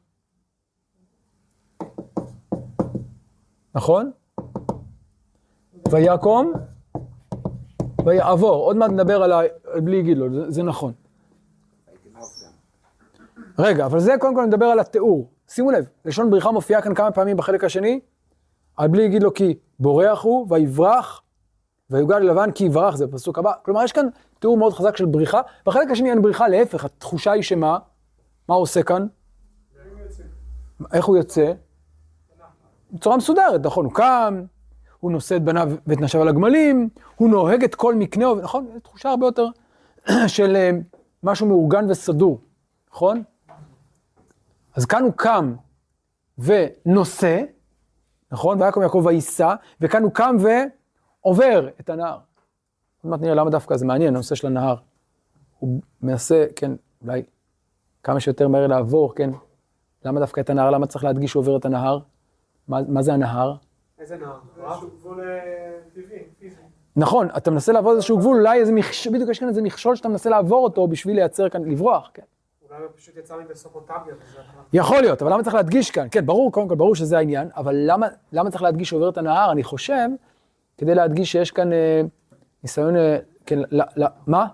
[3.76, 4.12] נכון?
[5.91, 6.54] ויקום,
[8.06, 8.56] ויעבור.
[8.56, 9.39] עוד מעט נדבר על ה...
[9.84, 10.93] בלי יגיד לו, זה, זה נכון.
[13.60, 15.30] רגע, אבל זה קודם כל נדבר על התיאור.
[15.48, 18.00] שימו לב, לשון בריחה מופיעה כאן כמה פעמים בחלק השני,
[18.78, 21.22] על בלי יגיד לו כי בורח הוא, ויברח,
[21.89, 23.52] ויוגד ללבן כי יברח, זה בפסוק הבא.
[23.63, 24.08] כלומר, יש כאן
[24.39, 25.41] תיאור מאוד חזק של בריחה.
[25.65, 27.78] בחלק השני אין בריחה, להפך, התחושה היא שמה?
[28.50, 29.08] מה הוא עושה כאן?
[30.93, 31.54] איך הוא יוצא?
[32.91, 33.86] בצורה מסודרת, נכון?
[33.86, 34.43] הוא קם,
[35.00, 38.67] הוא נושא את בניו ואת נשיו על הגמלים, הוא נוהג את כל מקנהו, נכון?
[38.84, 39.48] תחושה הרבה יותר
[40.28, 40.72] של אה,
[41.24, 42.41] משהו מאורגן וסדור,
[42.91, 43.24] נכון?
[44.78, 45.56] אז כאן הוא קם
[46.38, 47.42] ונושא,
[48.32, 48.62] נכון?
[48.62, 52.18] ויקום יעקב ויישא, וכאן הוא קם ועובר את הנהר.
[53.02, 54.76] עוד מעט נראה למה דווקא זה מעניין, הנושא של הנהר.
[55.60, 57.24] הוא מנסה, כן, אולי
[58.04, 59.30] כמה שיותר מהר לעבור, כן?
[60.06, 60.70] למה דווקא את הנהר?
[60.70, 62.00] למה צריך להדגיש שהוא עובר את הנהר?
[62.68, 63.56] מה, מה זה הנהר?
[64.00, 64.40] איזה נהר?
[64.68, 66.56] איזשהו גבול אה, טבעי, פיזי.
[66.96, 70.10] נכון, אתה מנסה לעבור איזשהו גבול, אולי איזה מכשול, בדיוק יש כאן איזה מכשול שאתה
[70.10, 72.24] מנסה לעבור אותו בשביל לייצר כאן, לברוח, כן.
[74.74, 76.08] יכול להיות, אבל למה צריך להדגיש כאן?
[76.12, 79.52] כן, ברור, קודם כל, ברור שזה העניין, אבל למה, למה צריך להדגיש שעובר את הנהר?
[79.52, 80.08] אני חושב,
[80.78, 82.02] כדי להדגיש שיש כאן אה,
[82.63, 84.48] ניסיון, אה, כן, לא, לא, מה?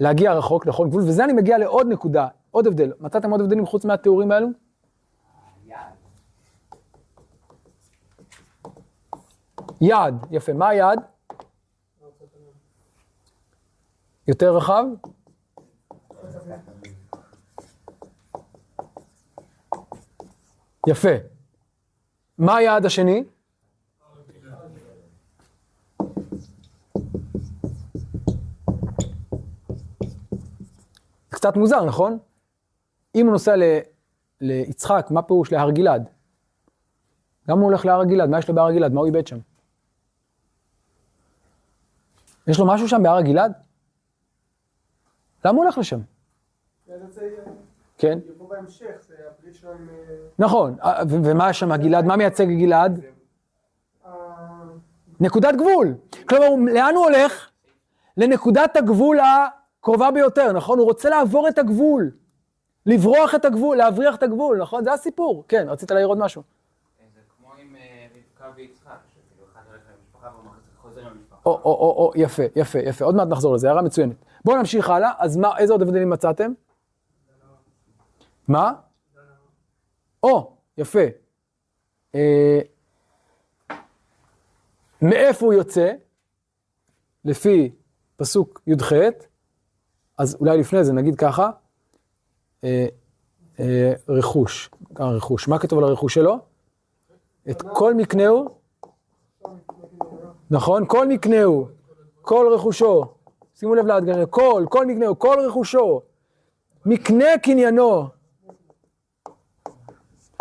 [0.00, 2.92] להגיע רחוק לכל גבול, וזה אני מגיע לעוד נקודה, עוד הבדל.
[3.00, 4.48] מצאתם עוד הבדלים חוץ מהתיאורים האלו?
[9.80, 11.00] יעד, יפה, מה היעד?
[14.28, 14.84] יותר רחב?
[20.86, 21.08] יפה.
[22.38, 23.24] מה היעד השני?
[31.28, 32.18] קצת מוזר, נכון?
[33.14, 33.62] אם הוא נוסע ל,
[34.40, 36.08] ליצחק, מה פירוש להר גלעד?
[37.48, 38.28] למה הוא הולך להר גלעד?
[38.28, 38.92] מה יש לו בהר גלעד?
[38.92, 39.38] מה הוא איבד שם?
[42.46, 43.52] יש לו משהו שם בהר גלעד?
[45.44, 46.00] למה הוא הולך לשם?
[47.98, 48.18] כן.
[48.28, 49.88] יבוא בהמשך, זה הברית שלהם...
[49.90, 52.04] אה, נכון, אה, ומה שם גלעד?
[52.04, 53.00] מה מייצג גלעד?
[54.06, 54.10] אה,
[55.20, 55.94] נקודת גבול.
[56.28, 57.50] כלומר, לאן הוא הולך?
[58.16, 60.78] לנקודת הגבול הקרובה ביותר, נכון?
[60.78, 62.10] הוא רוצה לעבור את הגבול.
[62.86, 64.84] לברוח את הגבול, להבריח את הגבול, נכון?
[64.84, 65.44] זה הסיפור.
[65.48, 66.42] כן, רצית להעיר עוד משהו.
[67.14, 67.76] זה כמו עם
[68.14, 71.36] רבקה ויצחק, שכאילו אחד הולך למשפחה והוא חוזר למשפחה.
[71.46, 73.04] או, או, או, יפה, יפה, יפה.
[73.04, 74.16] עוד מעט נחזור לזה, הערה מצוינת.
[74.44, 75.12] בואו נמשיך הלאה.
[75.18, 76.52] אז מה, איזה עוד הבדלים מצאתם?
[78.48, 78.72] מה?
[80.22, 81.04] או, יפה.
[82.14, 82.60] אה,
[85.02, 85.92] מאיפה הוא יוצא?
[87.24, 87.72] לפי
[88.16, 88.92] פסוק י"ח,
[90.18, 91.50] אז אולי לפני זה נגיד ככה,
[92.64, 92.86] אה,
[93.60, 95.48] אה, רכוש, כמה רכוש.
[95.48, 96.38] מה כתוב על הרכוש שלו?
[97.50, 98.58] את כל מקנהו,
[100.50, 100.84] נכון?
[100.86, 101.68] כל מקנהו,
[102.22, 103.04] כל רכושו.
[103.54, 106.02] שימו לב לאתגר, כל, כל מקנהו, כל רכושו.
[106.86, 108.17] מקנה קניינו.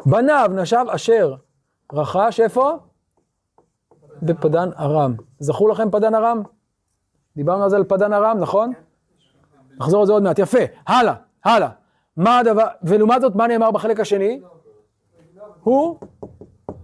[0.05, 1.33] בניו, נשב אשר
[1.93, 2.71] רכש, איפה?
[4.21, 5.15] בפדן ארם.
[5.39, 6.43] זכור לכם פדן ארם?
[7.36, 8.73] דיברנו זה על פדן ארם, נכון?
[9.79, 10.39] נחזור על זה עוד מעט.
[10.39, 10.57] יפה,
[10.88, 11.13] הלאה,
[11.45, 11.69] הלאה.
[12.17, 14.41] מה הדבר, ולעומת זאת, מה נאמר בחלק השני?
[15.63, 15.99] הוא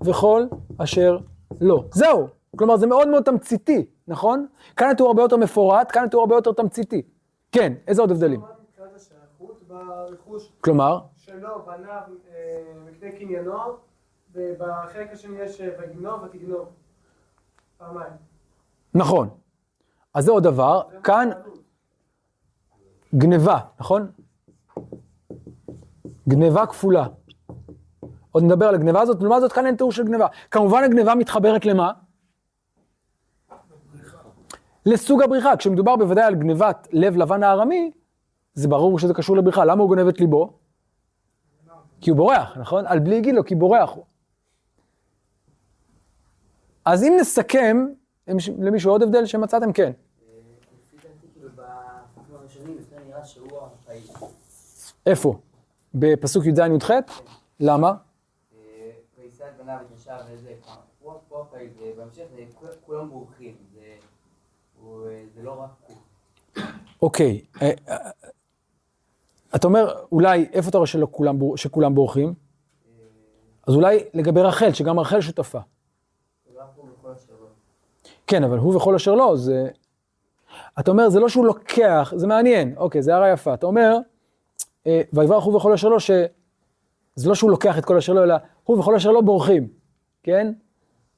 [0.06, 0.46] וכל
[0.78, 1.18] אשר
[1.62, 1.84] לא.
[1.92, 2.28] זהו.
[2.58, 4.48] כלומר, זה מאוד מאוד תמציתי, נכון?
[4.76, 7.02] כאן התיאור הרבה יותר מפורט, כאן התיאור הרבה יותר תמציתי.
[7.52, 8.42] כן, איזה עוד הבדלים?
[10.62, 12.02] כלומר, שלו, בניו,
[13.04, 13.60] מקנה קניינו,
[14.34, 16.70] ובחלק השני יש אה, ויגנוב ותגנוב.
[17.78, 18.12] פעמיים.
[18.94, 19.30] נכון.
[20.14, 21.30] אז זה עוד דבר, כאן
[23.16, 24.12] גניבה, נכון?
[26.30, 27.08] גניבה כפולה.
[28.32, 30.28] עוד נדבר על הגניבה הזאת, לעומת זאת כאן אין תיאור של גניבה.
[30.52, 31.92] כמובן הגניבה מתחברת למה?
[34.86, 35.58] לסוג הבריחה.
[35.58, 37.92] כשמדובר בוודאי על גניבת לב לבן הארמי,
[38.54, 39.66] זה ברור שזה קשור לבריחה.
[39.66, 40.63] למה הוא גונב את ליבו?
[42.04, 42.88] כי הוא בורח, נכון?
[42.88, 44.04] על בלי יגיד לו, כי בורח הוא.
[46.86, 47.88] אז אם נסכם,
[48.60, 49.74] למישהו עוד הבדל שמצאתם?
[49.74, 49.84] כן.
[49.88, 49.98] דעתי,
[51.34, 51.50] כאילו.
[55.06, 55.40] איפה?
[55.94, 57.22] בפסוק י"ז-י"ח?
[57.60, 57.88] למה?
[57.88, 57.94] אה,
[64.82, 65.08] הוא,
[66.58, 66.64] אה.
[67.02, 67.42] אוקיי.
[69.56, 72.34] אתה אומר, אולי, איפה אתה רואה שלא כולם, בור- שכולם בורחים?
[73.68, 75.60] אז אולי לגבי רחל, שגם רחל שותפה.
[77.40, 77.46] זה.
[78.28, 79.68] כן, אבל הוא וכל אשר לא, זה...
[80.80, 83.54] אתה אומר, זה לא שהוא לוקח, זה מעניין, אוקיי, זה הערה יפה.
[83.54, 83.98] אתה אומר,
[84.88, 86.28] אה, ויברך הוא וכל אשר לו, שזה
[87.26, 89.68] לא שהוא לוקח את כל אשר לו, אלא הוא וכל אשר לא בורחים,
[90.24, 90.54] כן?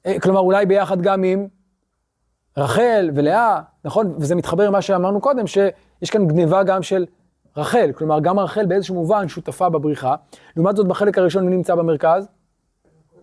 [0.06, 1.48] אה, כלומר, אולי ביחד גם עם
[2.56, 4.14] רחל ולאה, נכון?
[4.18, 7.06] וזה מתחבר עם מה שאמרנו קודם, שיש כאן גניבה גם של
[7.56, 10.14] רחל, כלומר, גם רחל באיזשהו מובן שותפה בבריחה.
[10.56, 12.28] לעומת זאת, בחלק הראשון מי נמצא במרכז?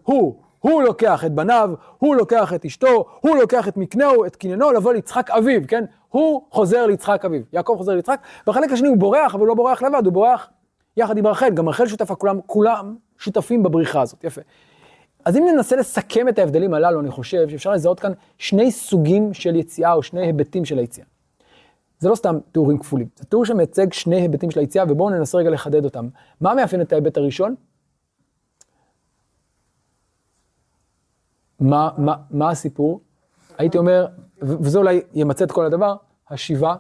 [0.03, 4.71] הוא, הוא לוקח את בניו, הוא לוקח את אשתו, הוא לוקח את מקנהו, את קניינו,
[4.71, 5.85] לבוא ליצחק אביו, כן?
[6.09, 7.41] הוא חוזר ליצחק אביו.
[7.53, 10.49] יעקב חוזר ליצחק, בחלק השני הוא בורח, אבל הוא לא בורח לבד, הוא בורח
[10.97, 14.41] יחד עם רחל, גם רחל שותפה, כולם, כולם שותפים בבריחה הזאת, יפה.
[15.25, 19.55] אז אם ננסה לסכם את ההבדלים הללו, אני חושב שאפשר לזהות כאן שני סוגים של
[19.55, 21.05] יציאה, או שני היבטים של היציאה.
[22.03, 25.49] זה לא סתם תיאורים כפולים, זה תיאור שמייצג שני היבטים של היציאה, ובואו ננסה רגע
[25.49, 26.07] לחדד אותם.
[26.41, 27.55] מה מאפיין את ההיבט הראשון?
[31.59, 33.01] מה, מה, מה הסיפור?
[33.57, 34.07] הייתי אומר,
[34.41, 35.95] וזה אולי ימצה את כל הדבר,
[36.29, 36.75] השיבה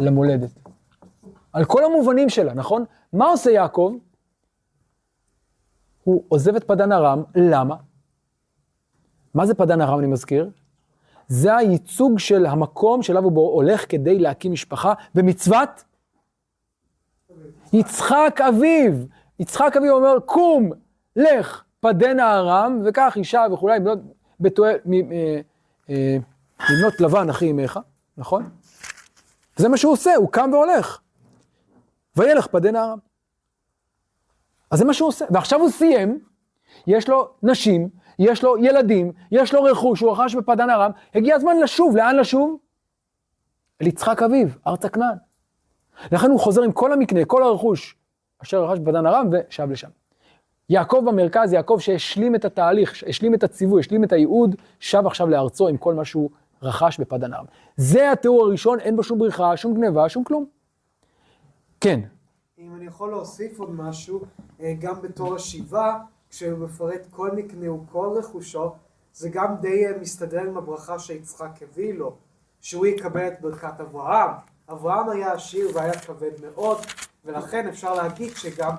[0.00, 0.50] למולדת.
[1.52, 2.84] על כל המובנים שלה, נכון?
[3.12, 3.96] מה עושה יעקב?
[6.04, 7.76] הוא עוזב את פדן ארם, למה?
[9.34, 10.50] מה זה פדן ארם, אני מזכיר?
[11.28, 15.84] זה הייצוג של המקום שאליו הוא הולך כדי להקים משפחה במצוות
[17.72, 18.92] יצחק אביו.
[19.38, 20.70] יצחק אביו אומר, קום,
[21.16, 23.98] לך, פדנה ארם, וכך אישה וכולי, בנות,
[24.40, 25.40] בתואל, מ- אה,
[25.90, 26.16] אה,
[26.70, 27.80] מבנות לבן אחי אמך,
[28.16, 28.50] נכון?
[29.56, 31.00] זה מה שהוא עושה, הוא קם והולך.
[32.16, 32.98] וילך פדנה ארם.
[34.70, 35.24] אז זה מה שהוא עושה.
[35.30, 36.18] ועכשיו הוא סיים,
[36.86, 41.60] יש לו נשים, יש לו ילדים, יש לו רכוש, הוא רכש בפדן ארם, הגיע הזמן
[41.62, 42.56] לשוב, לאן לשוב?
[43.82, 45.16] אל יצחק אביו, ארצה כנען.
[46.12, 47.96] לכן הוא חוזר עם כל המקנה, כל הרכוש,
[48.42, 49.88] אשר רכש בפדן ארם, ושב לשם.
[50.68, 55.68] יעקב במרכז, יעקב שהשלים את התהליך, השלים את הציווי, השלים את הייעוד, שב עכשיו לארצו
[55.68, 56.30] עם כל מה שהוא
[56.62, 57.44] רכש בפדן ארם.
[57.76, 60.44] זה התיאור הראשון, אין בו שום בריחה, שום גניבה, שום כלום.
[61.80, 62.00] כן,
[62.58, 64.22] אם אני יכול להוסיף עוד משהו,
[64.60, 65.98] אה, גם בתור השיבה,
[66.34, 68.72] כשהוא מפרט כל מקנהו, כל רכושו,
[69.12, 72.16] זה גם די אה, מסתדר עם הברכה שיצחק הביא לו,
[72.60, 74.30] שהוא יקבל את ברכת אברהם.
[74.72, 76.78] אברהם היה עשיר והיה כבד מאוד,
[77.24, 78.70] ולכן אפשר להגיד שגם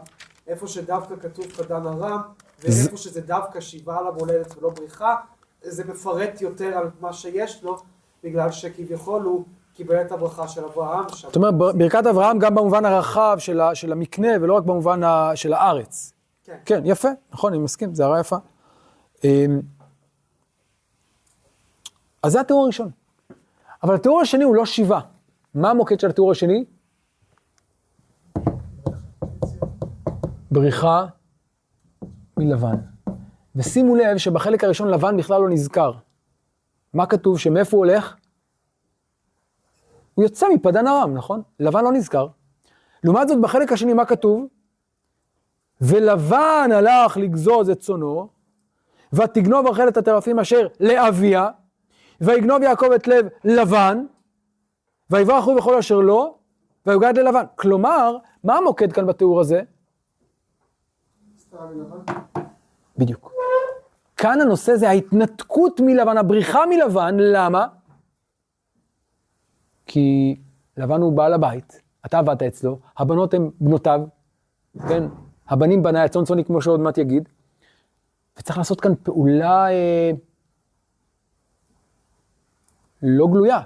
[0.48, 2.22] איפה שדווקא כתוב פדן ארם,
[2.60, 5.15] ואיפה שזה דווקא שיבה על המולדת ולא בריחה,
[5.62, 7.78] זה מפרט יותר על מה שיש לו,
[8.24, 11.28] בגלל שכביכול הוא קיבל את הברכה של אברהם שם.
[11.28, 15.02] זאת אומרת, בר- ברכת אברהם גם במובן הרחב של, המקנה, ולא רק במובן
[15.36, 16.14] של הארץ.
[16.45, 16.58] כן.
[16.65, 18.36] כן, יפה, נכון, אני מסכים, זו הערה יפה.
[19.23, 19.62] אמ,
[22.23, 22.91] אז זה התיאור הראשון.
[23.84, 24.99] אבל התיאור השני הוא לא שיבה.
[25.53, 26.65] מה המוקד של התיאור השני?
[30.51, 31.05] בריחה
[32.38, 32.75] מלבן.
[33.55, 35.91] ושימו לב שבחלק הראשון לבן בכלל לא נזכר.
[36.93, 37.39] מה כתוב?
[37.39, 38.15] שמאיפה הוא הולך?
[40.13, 41.41] הוא יוצא מפדן ארם, נכון?
[41.60, 42.27] לבן לא נזכר.
[43.03, 44.47] לעומת זאת, בחלק השני, מה כתוב?
[45.81, 48.27] ולבן הלך לגזוז את צונו,
[49.13, 51.49] ותגנוב רחל את הטרפים אשר לאביה,
[52.21, 54.05] ויגנוב יעקב את לב לבן,
[55.09, 56.38] ויברח הוא בכל אשר לו,
[56.85, 57.43] ויוגד ללבן.
[57.55, 59.61] כלומר, מה המוקד כאן בתיאור הזה?
[62.97, 63.31] בדיוק.
[64.17, 67.67] כאן הנושא זה ההתנתקות מלבן, הבריחה מלבן, למה?
[69.85, 70.35] כי
[70.77, 74.01] לבן הוא בעל הבית, אתה עבדת אצלו, הבנות הן בנותיו,
[74.88, 75.03] כן?
[75.47, 77.29] הבנים בניי, הצאן כמו שעוד מעט יגיד.
[78.38, 80.12] וצריך לעשות כאן פעולה אה,
[83.01, 83.62] לא גלויה,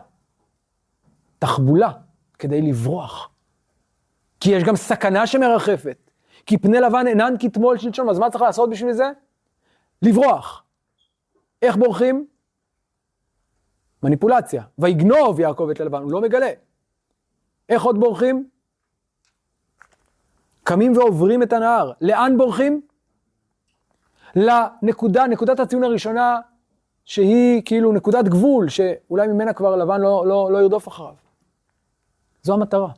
[1.40, 1.92] תחבולה,
[2.40, 3.30] כדי לברוח.
[4.40, 6.12] כי יש גם סכנה שמרחפת.
[6.46, 9.12] כי פני לבן אינן כתמול שלשום, אז מה צריך לעשות בשביל זה?
[10.02, 10.64] לברוח.
[11.62, 12.28] איך בורחים?
[14.04, 14.64] מניפולציה.
[14.80, 16.52] ויגנוב יעקב את לבן, הוא לא מגלה.
[17.70, 18.50] איך עוד בורחים?
[20.70, 21.92] קמים ועוברים את הנהר.
[22.02, 22.82] לאן בורחים?
[24.36, 26.40] לנקודה, נקודת הציון הראשונה,
[27.06, 31.14] שהיא כאילו נקודת גבול, שאולי ממנה כבר לבן לא, לא, לא ירדוף אחריו.
[32.44, 32.90] זו המטרה.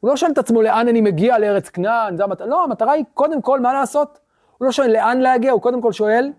[0.00, 2.46] הוא לא שואל את עצמו לאן אני מגיע לארץ כנען, זו המטרה.
[2.46, 4.18] לא, המטרה היא קודם כל מה לעשות.
[4.58, 6.32] הוא לא שואל לאן להגיע, הוא קודם כל שואל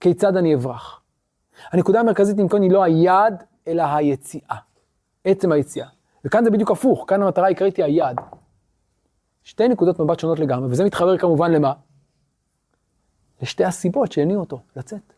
[0.00, 1.00] כיצד אני אברח.
[1.72, 4.56] הנקודה המרכזית אם כן היא לא היעד, אלא היציאה.
[5.24, 5.88] עצם היציאה.
[6.24, 8.20] וכאן זה בדיוק הפוך, כאן המטרה העיקרית היא היעד.
[9.44, 11.72] שתי נקודות מבט שונות לגמרי, וזה מתחבר כמובן למה?
[13.42, 15.12] לשתי הסיבות שהניעו אותו לצאת.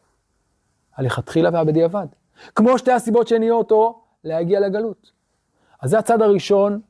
[0.97, 2.07] הלכתחילה והבדיעבד.
[2.55, 5.13] כמו שתי הסיבות שהניעו אותו להגיע לגלות.
[5.81, 6.81] אז זה הצד הראשון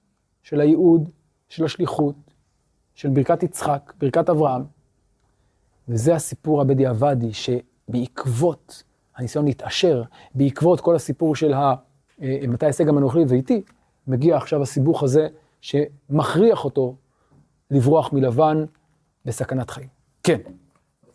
[0.43, 1.11] של הייעוד,
[1.49, 2.15] של השליחות,
[2.95, 4.63] של ברכת יצחק, ברכת אברהם.
[5.89, 8.83] וזה הסיפור הבדיעבדי, שבעקבות
[9.17, 10.03] הניסיון להתעשר,
[10.35, 11.75] בעקבות כל הסיפור של ה...
[12.23, 13.63] אה, מתי אעשה גם אנוכי ואיתי,
[14.07, 15.29] מגיע עכשיו הסיבוך הזה
[15.61, 16.95] שמכריח אותו
[17.75, 18.65] לברוח מלבן
[19.25, 19.89] בסכנת חיים.
[20.23, 20.41] כן.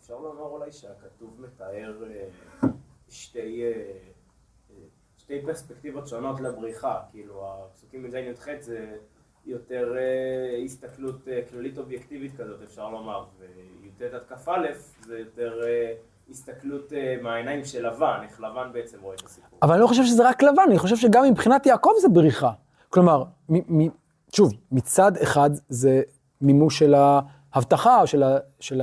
[0.00, 2.68] אפשר לומר אולי שהכתוב מתאר אה,
[3.08, 3.72] שתי, אה,
[4.70, 4.76] אה,
[5.18, 8.96] שתי פרספקטיבות שונות לבריחה, כאילו הפסוקים מז' י"ח זה
[9.46, 9.94] יותר
[10.64, 14.50] הסתכלות כללית אובייקטיבית כזאת אפשר לומר, וי"ט עד כ"א
[15.06, 15.60] זה יותר
[16.30, 16.92] הסתכלות
[17.22, 19.58] מהעיניים של לבן, איך לבן בעצם רואה את הסיפור.
[19.62, 22.52] אבל אני לא חושב שזה רק לבן, אני חושב שגם מבחינת יעקב זה בריחה.
[22.88, 23.90] כלומר, מ- מ-
[24.32, 26.02] שוב, מצד אחד זה
[26.40, 26.94] מימוש של
[27.52, 28.82] ההבטחה, של, ה- של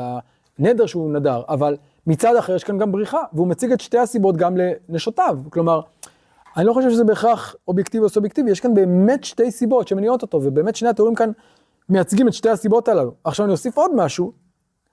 [0.60, 1.78] הנדר שהוא נדר, אבל
[2.08, 4.58] מצד אחר יש כאן גם בריחה, והוא מציג את שתי הסיבות גם
[4.90, 5.40] לנשותיו.
[5.50, 5.82] כלומר,
[6.58, 10.40] אני לא חושב שזה בהכרח אובייקטיבי או סובייקטיבי, יש כאן באמת שתי סיבות שמניעות אותו,
[10.44, 11.32] ובאמת שני התיאורים כאן
[11.90, 13.14] מייצגים את שתי הסיבות הללו.
[13.24, 14.32] עכשיו אני אוסיף עוד משהו,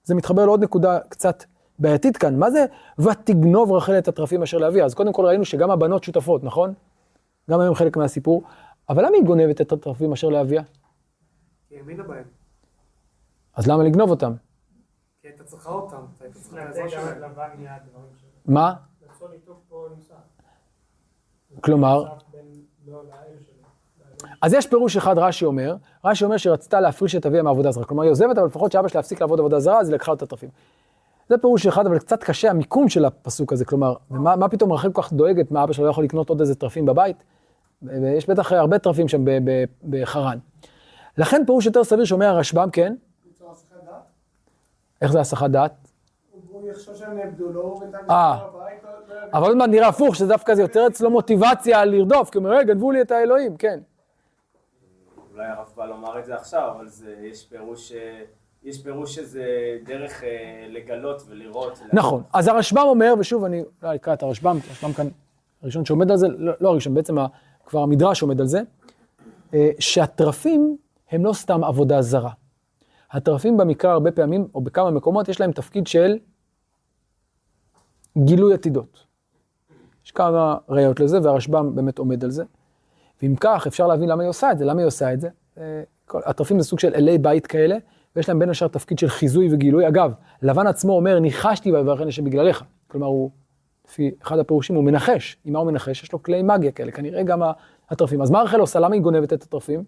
[0.04, 1.44] זה מתחבר לעוד נקודה קצת
[1.78, 2.64] בעייתית כאן, מה זה
[2.98, 4.84] ותגנוב רחל את התרפים אשר לאביה?
[4.84, 6.74] אז קודם כל ראינו שגם הבנות שותפות, נכון?
[7.50, 8.42] גם הם חלק מהסיפור,
[8.88, 10.62] אבל למה היא גונבת את התרפים אשר לאביה?
[11.70, 12.43] היא האמינה בהם.
[13.56, 14.32] אז למה לגנוב אותם?
[15.22, 17.32] כי הייתה צריכה אותם, הייתה צריכה גם
[18.20, 18.54] שלהם.
[18.54, 18.74] מה?
[19.10, 20.14] רצון ניתוק פה נמצא.
[21.60, 22.04] כלומר,
[22.86, 22.98] לא.
[24.42, 28.02] אז יש פירוש אחד רש"י אומר, רש"י אומר שרצתה להפריש את אביה מעבודה זרה, כלומר
[28.02, 30.22] היא עוזבת, אבל לפחות שאבא שלה יפסיק לעבוד עבודה זרה, אז היא לקחה לו את
[30.22, 30.48] התרפים.
[31.28, 34.92] זה פירוש אחד, אבל קצת קשה המיקום של הפסוק הזה, כלומר, ומה מה פתאום רחל
[34.92, 37.24] כל כך דואגת, מה אבא שלה לא יכול לקנות עוד איזה תרפים בבית?
[37.82, 39.24] ויש בטח הרבה תרפים שם
[39.84, 40.38] בחרן.
[41.18, 42.94] לכן פירוש יותר סביר שאומר הרשב"ם, כן?
[45.04, 45.72] איך זה הסחת דעת?
[46.32, 48.38] הוא הוא יחשוב שהם נאבדו לו, הוא בינתיים אה.
[48.54, 49.38] בבית, לא- לא.
[49.38, 52.64] אבל עוד מעט נראה הפוך, שדווקא זה יוצר אצלו מוטיבציה לרדוף, כי הוא אומר, "אה,
[52.64, 53.80] גנבו לי את האלוהים, כן.
[55.34, 58.20] אולי הרב בא לומר את זה עכשיו, אבל זה, יש פירוש, אה,
[58.64, 59.44] יש פירוש שזה
[59.86, 60.28] דרך אה,
[60.70, 61.80] לגלות ולראות.
[61.92, 65.06] נכון, אז הרשב"ם אומר, ושוב אני אולי אקרא את הרשב"ם, כי הרשב"ם כאן
[65.62, 67.26] הראשון שעומד על זה, לא, לא הראשון, בעצם ה-
[67.66, 68.60] כבר המדרש עומד על זה,
[69.54, 70.76] אה, שהתרפים
[71.10, 72.30] הם לא סתם עבודה זרה.
[73.10, 76.18] התרפים במקרא הרבה פעמים, או בכמה מקומות, יש להם תפקיד של
[78.18, 79.04] גילוי עתידות.
[80.04, 82.44] יש כמה ראיות לזה, והרשב"ם באמת עומד על זה.
[83.22, 84.64] ואם כך, אפשר להבין למה היא עושה את זה.
[84.64, 85.28] למה היא עושה את זה?
[85.58, 87.76] אה, כל- התרפים זה סוג של אלי בית כאלה,
[88.16, 89.88] ויש להם בין השאר תפקיד של חיזוי וגילוי.
[89.88, 92.62] אגב, לבן עצמו אומר, ניחשתי ויברכני שבגללך.
[92.88, 93.30] כלומר, הוא,
[93.88, 95.36] לפי אחד הפירושים, הוא מנחש.
[95.44, 96.02] עם מה הוא מנחש?
[96.02, 97.42] יש לו כלי מגיה כאלה, כנראה גם
[97.90, 98.22] התרפים.
[98.22, 98.80] אז מה רחל עושה?
[98.80, 99.84] למה היא גונבת את התרפים?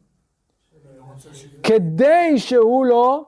[1.63, 3.25] כדי שהוא לא...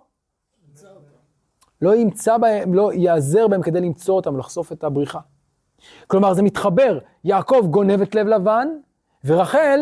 [1.82, 5.20] לא ימצא בהם, לא ייעזר בהם כדי למצוא אותם, לחשוף את הבריחה.
[6.06, 8.68] כלומר, זה מתחבר, יעקב גונב את לב לבן,
[9.24, 9.80] ורחל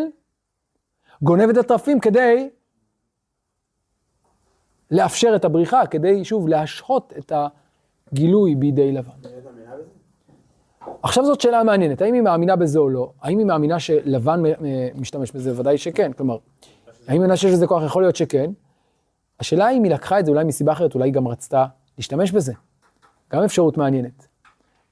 [1.21, 2.49] גונבת את התרפים כדי
[4.91, 7.31] לאפשר את הבריחה, כדי, שוב, להשהות את
[8.11, 9.29] הגילוי בידי לבן.
[11.03, 13.11] עכשיו זאת שאלה מעניינת, האם היא מאמינה בזה או לא?
[13.21, 14.41] האם היא מאמינה שלבן
[14.95, 15.59] משתמש בזה?
[15.59, 16.13] ודאי שכן.
[16.13, 16.37] כלומר,
[17.07, 17.83] האם היא שיש לזה כוח?
[17.83, 18.51] יכול להיות שכן.
[19.39, 21.65] השאלה אם היא לקחה את זה אולי מסיבה אחרת, אולי היא גם רצתה
[21.97, 22.53] להשתמש בזה.
[23.33, 24.27] גם אפשרות מעניינת.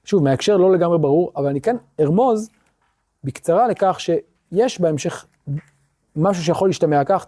[0.04, 2.50] שוב, מההקשר לא לגמרי ברור, אבל אני כן ארמוז
[3.24, 5.26] בקצרה לכך שיש בהמשך
[6.16, 7.26] משהו שיכול להשתמע כך.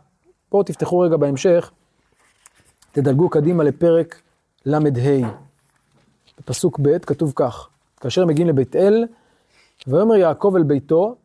[0.49, 1.71] פה תפתחו רגע בהמשך,
[2.93, 4.23] תדלגו קדימה לפרק
[4.67, 4.79] ל"ה.
[6.39, 7.69] בפסוק ב' כתוב כך,
[8.01, 9.07] כאשר מגיעים לבית אל,
[9.87, 11.17] ויאמר יעקב אל ביתו,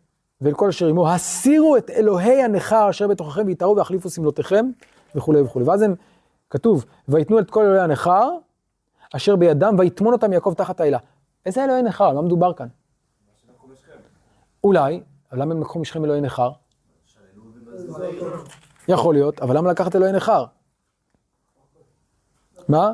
[0.43, 4.65] ואל כל אשר עמו, הסירו את אלוהי הנכר אשר בתוככם, ויתארו ויחליפו שמלותיכם,
[5.15, 5.65] וכולי וכולי.
[5.65, 5.95] ואז הם,
[6.49, 8.29] כתוב, ויתנו את כל אלוהי הנכר,
[9.15, 10.97] אשר בידם, ויטמון אותם יעקב תחת האלה.
[11.45, 12.05] איזה אלוהי נכר?
[12.05, 12.67] על מה מדובר כאן?
[14.63, 15.01] אולי,
[15.33, 16.51] למה הם לקחו משכם אלוהי נכר?
[18.87, 20.45] יכול להיות, אבל למה לקחת אלוהי נכר?
[22.67, 22.93] מה?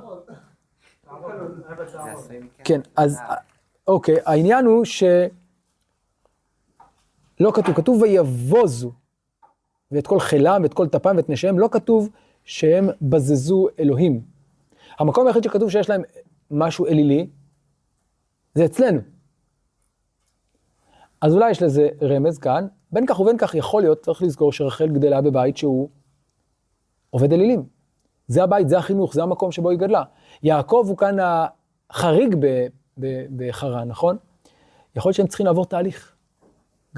[2.63, 3.19] כן, אז
[3.87, 5.03] אוקיי, העניין הוא ש...
[7.39, 8.91] לא כתוב, כתוב ויבוזו,
[9.91, 12.09] ואת כל חילם ואת כל טפם ואת נשיהם, לא כתוב
[12.43, 14.21] שהם בזזו אלוהים.
[14.99, 16.01] המקום היחיד שכתוב שיש להם
[16.51, 17.29] משהו אלילי,
[18.55, 18.99] זה אצלנו.
[21.21, 24.87] אז אולי יש לזה רמז כאן, בין כך ובין כך יכול להיות, צריך לזכור שרחל
[24.87, 25.89] גדלה בבית שהוא
[27.09, 27.65] עובד אלילים.
[28.27, 30.03] זה הבית, זה החינוך, זה המקום שבו היא גדלה.
[30.43, 31.17] יעקב הוא כאן
[31.89, 32.35] החריג
[33.35, 34.17] בחרן, נכון?
[34.95, 36.15] יכול להיות שהם צריכים לעבור תהליך.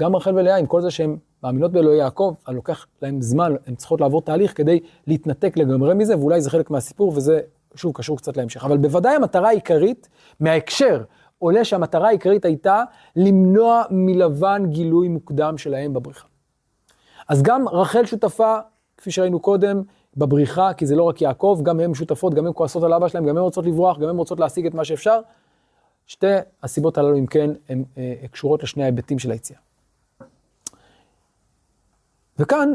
[0.02, 3.74] גם רחל ולאה, עם כל זה שהן מאמינות באלוהי יעקב, אבל לוקח להם זמן, הן
[3.74, 7.40] צריכות לעבור תהליך כדי להתנתק לגמרי מזה, ואולי זה חלק מהסיפור, וזה,
[7.74, 8.64] שוב, קשור קצת להמשך.
[8.64, 10.08] אבל בוודאי המטרה העיקרית,
[10.40, 11.02] מההקשר,
[11.38, 12.82] עולה שהמטרה העיקרית הייתה
[13.16, 16.26] למנוע מלבן גילוי מוקדם שלהם בבריחה.
[17.28, 18.58] אז גם רחל שותפה,
[18.96, 19.82] כפי שראינו קודם,
[20.16, 23.26] בבריחה, כי זה לא רק יעקב, גם הן שותפות, גם הן כועסות על אבא שלהם,
[23.26, 25.20] גם הן רוצות לברוח, גם הן רוצות להשיג את מה שאפשר.
[26.06, 26.26] שתי
[26.62, 29.58] הסיבות הללו, אם כן, הן אה, קשורות לשני ההיבטים של היציאה.
[32.38, 32.74] וכאן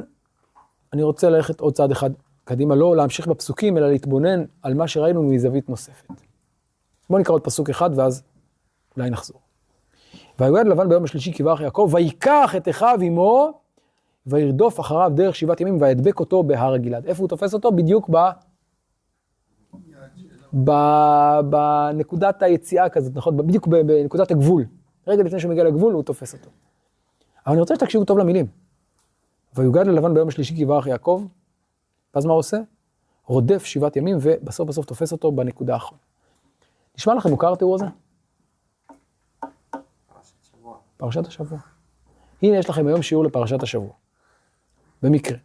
[0.93, 2.09] אני רוצה ללכת עוד צעד אחד
[2.43, 6.07] קדימה, לא להמשיך בפסוקים, אלא להתבונן על מה שראינו מזווית נוספת.
[7.09, 8.23] בואו נקרא עוד פסוק אחד ואז
[8.97, 9.39] אולי נחזור.
[10.39, 13.61] ויגד לבן ביום השלישי ברך יעקב, ויקח את אחיו עמו,
[14.27, 17.05] וירדוף אחריו דרך שבעת ימים, וידבק אותו בהר גלעד.
[17.05, 17.71] איפה הוא תופס אותו?
[17.71, 18.17] בדיוק ב...
[21.49, 23.37] בנקודת היציאה כזאת, נכון?
[23.37, 24.65] בדיוק בנקודת הגבול.
[25.07, 26.49] רגע לפני שהוא מגיע לגבול, הוא תופס אותו.
[27.45, 28.45] אבל אני רוצה שתקשיבו טוב למילים.
[29.57, 31.25] ויוגד ללבן ביום השלישי כי יברך יעקב,
[32.13, 32.57] ואז מה הוא עושה?
[33.25, 36.01] רודף שבעת ימים, ובסוף בסוף תופס אותו בנקודה האחרונה.
[36.97, 37.85] נשמע לכם מוכר התיאור הזה?
[40.97, 41.59] פרשת השבוע.
[42.41, 43.91] הנה יש לכם היום שיעור לפרשת השבוע.
[45.03, 45.37] במקרה.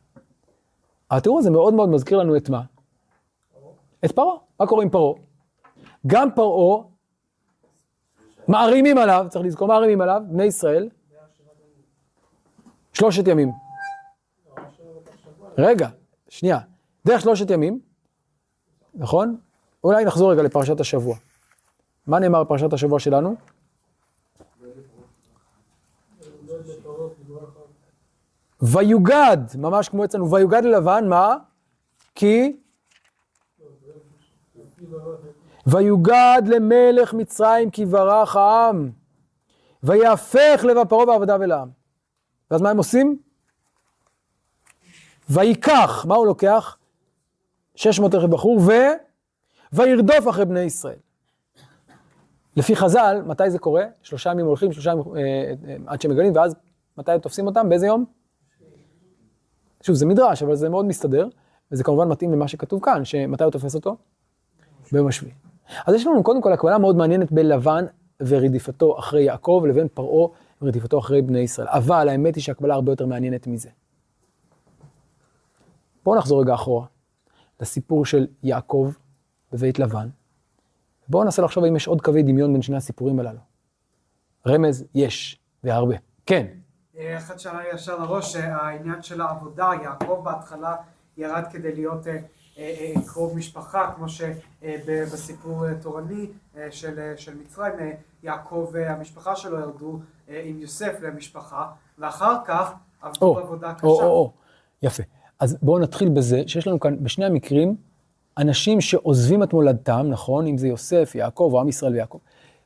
[1.11, 2.63] התיאור הזה מאוד מאוד מזכיר לנו את מה?
[4.05, 4.37] את פרעה.
[4.61, 5.15] מה קורה עם פרעה?
[6.07, 6.83] גם פרעה,
[8.49, 10.89] מערימים עליו, צריך לזכור, מערימים עליו, בני ישראל,
[12.93, 13.53] שלושת ימים.
[15.59, 15.89] רגע,
[16.29, 16.59] שנייה.
[17.07, 17.81] דרך שלושת ימים,
[18.95, 19.37] נכון?
[19.85, 21.17] אולי נחזור רגע לפרשת השבוע.
[22.07, 23.37] מה נאמר בפרשת השבוע שלנו?
[28.63, 31.37] ויוגד, ממש כמו אצלנו, ויוגד ללבן, מה?
[32.15, 32.57] כי?
[35.67, 38.91] ויוגד למלך מצרים כי ברח העם,
[39.83, 41.53] ויהפך לב פרעה ועבדיו אל.
[42.51, 43.19] ואז מה הם עושים?
[45.31, 46.77] ויקח, מה הוא לוקח?
[47.75, 48.73] 600 רכב בחור, ו...
[49.73, 50.99] וירדוף אחרי בני ישראל.
[52.57, 53.85] לפי חז"ל, מתי זה קורה?
[54.03, 55.21] שלושה ימים הולכים, שלושה ימים אה,
[55.69, 56.55] אה, עד שמגלים, ואז
[56.99, 57.69] מתי תופסים אותם?
[57.69, 58.05] באיזה יום?
[59.83, 61.29] שוב, זה מדרש, אבל זה מאוד מסתדר,
[61.73, 63.97] וזה כמובן מתאים למה שכתוב כאן, שמתי הוא תופס אותו?
[64.93, 65.35] ביום השביעי.
[65.87, 67.85] אז יש לנו קודם כל הקבלה מאוד מעניינת בין לבן
[68.21, 70.29] ורדיפתו אחרי יעקב, לבין פרעה
[70.63, 71.69] ורדיפתו אחרי בני ישראל.
[71.71, 73.69] אבל האמת היא שהקבלה הרבה יותר מעניינת מזה.
[76.05, 76.87] בואו נחזור רגע אחורה,
[77.61, 78.93] לסיפור של יעקב
[79.53, 80.09] בבית לבן.
[81.09, 83.41] בואו ננסה לחשוב האם יש עוד קווי דמיון בין שני הסיפורים הללו.
[84.47, 85.97] רמז, יש, והרבה.
[86.27, 86.47] כן,
[86.97, 90.77] אה, אחד שעלה לי ישר לראש, העניין של העבודה, יעקב בהתחלה
[91.17, 92.19] ירד כדי להיות אה,
[92.59, 96.27] אה, קרוב משפחה, כמו שבסיפור תורני
[96.71, 97.73] של, של מצרים,
[98.23, 102.73] יעקב, אה, המשפחה שלו ירדו עם יוסף למשפחה, ואחר כך
[103.03, 103.87] עבדו או, עבודה קשה.
[103.87, 104.33] או, או, או,
[104.83, 105.03] יפה.
[105.43, 107.77] אז בואו נתחיל בזה שיש לנו כאן, בשני המקרים,
[108.39, 110.47] אנשים שעוזבים את מולדתם, נכון?
[110.47, 112.19] אם זה יוסף, יעקב, או עם ישראל ויעקב,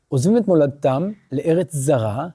[0.08, 2.28] עוזבים את מולדתם לארץ זרה,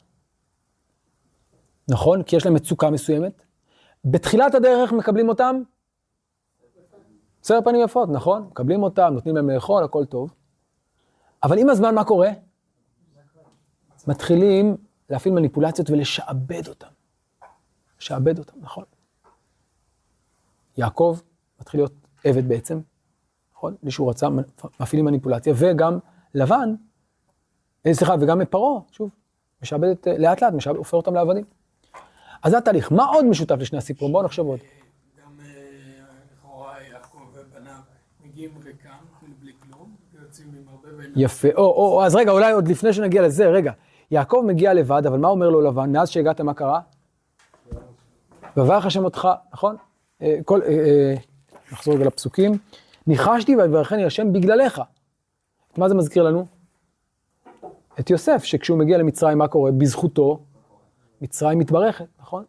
[1.89, 2.23] נכון?
[2.23, 3.41] כי יש להם מצוקה מסוימת.
[4.05, 5.61] בתחילת הדרך מקבלים אותם?
[7.41, 8.41] בסדר פנים יפות, נכון?
[8.41, 10.33] מקבלים אותם, נותנים להם לאכול, הכל טוב.
[11.43, 12.29] אבל עם הזמן מה קורה?
[14.07, 14.77] מתחילים
[15.09, 16.87] להפעיל מניפולציות ולשעבד אותם.
[17.99, 18.83] לשעבד אותם, נכון?
[20.77, 21.19] יעקב
[21.61, 21.93] מתחיל להיות
[22.23, 22.79] עבד בעצם,
[23.55, 23.75] נכון?
[23.83, 24.27] בלי שהוא רצה,
[24.79, 25.99] מפעילים מניפולציה, וגם
[26.33, 26.75] לבן,
[27.85, 29.09] אה, סליחה, וגם פרעה, שוב,
[29.61, 31.43] משעבד את, לאט לאט, משעבד, הופך אותם לעבדים.
[32.43, 32.91] אז זה התהליך.
[32.91, 34.13] מה עוד משותף לשני הסיפורים?
[34.13, 34.59] בואו נחשוב עוד.
[34.59, 35.45] גם אה,
[36.33, 37.73] לכאורה יעקב ובניו
[38.25, 41.47] מגיעים ריקם, כאילו בלי כלום, ויוצאים עם הרבה ואין יפה.
[41.55, 43.71] או, או, או, אז רגע, אולי עוד לפני שנגיע לזה, רגע.
[44.11, 45.91] יעקב מגיע לבד, אבל מה אומר לו לבן?
[45.91, 46.79] מאז שהגעת, מה קרה?
[48.57, 49.75] ויברך השם אותך, נכון?
[50.21, 51.15] אה, כל, אה, אה,
[51.71, 52.51] נחזור רגע לפסוקים.
[53.07, 54.81] ניחשתי ויברכני השם בגללך.
[55.71, 56.45] את מה זה מזכיר לנו?
[57.99, 59.71] את יוסף, שכשהוא מגיע למצרים, מה קורה?
[59.71, 60.39] בזכותו,
[61.21, 62.43] מצרים מתברכת, נכון?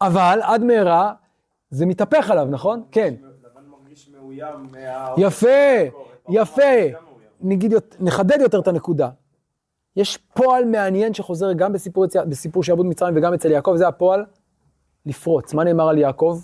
[0.00, 1.12] אבל עד מהרה
[1.70, 2.82] זה מתהפך עליו, נכון?
[2.90, 3.14] כן.
[5.16, 5.48] יפה,
[6.28, 6.62] יפה.
[7.40, 9.10] נגיד, נחדד יותר את הנקודה.
[9.96, 14.24] יש פועל מעניין שחוזר גם בסיפור, בסיפור שעבוד מצרים וגם אצל יעקב, זה הפועל
[15.06, 15.54] לפרוץ.
[15.54, 16.40] מה נאמר על יעקב?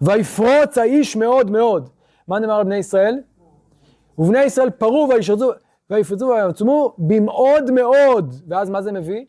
[0.00, 1.88] ויפרוץ האיש מאוד מאוד.
[2.28, 3.20] מה נאמר על בני ישראל?
[4.18, 5.50] ובני ישראל פרו וישרצו,
[5.90, 8.34] ויפרצו ויעצמו במאוד מאוד.
[8.48, 9.24] ואז מה זה מביא?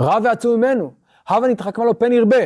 [0.00, 0.92] רע ועצום ממנו.
[1.28, 2.44] הבה נתחכמה לו פן ירבה.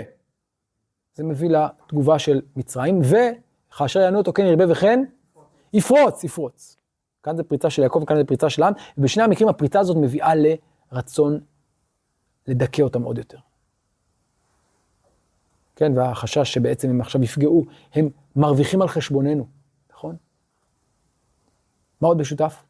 [1.15, 5.05] זה מביא לתגובה של מצרים, וכאשר יענו אותו כן ירבה וכן,
[5.73, 6.77] יפרוץ, יפרוץ.
[7.23, 10.33] כאן זה פריצה של יעקב וכאן זה פריצה של העם, ובשני המקרים הפריצה הזאת מביאה
[10.93, 11.41] לרצון
[12.47, 13.39] לדכא אותם עוד יותר.
[15.77, 17.65] כן, והחשש שבעצם הם עכשיו יפגעו,
[17.95, 19.47] הם מרוויחים על חשבוננו,
[19.93, 20.17] נכון?
[22.01, 22.63] מה עוד משותף?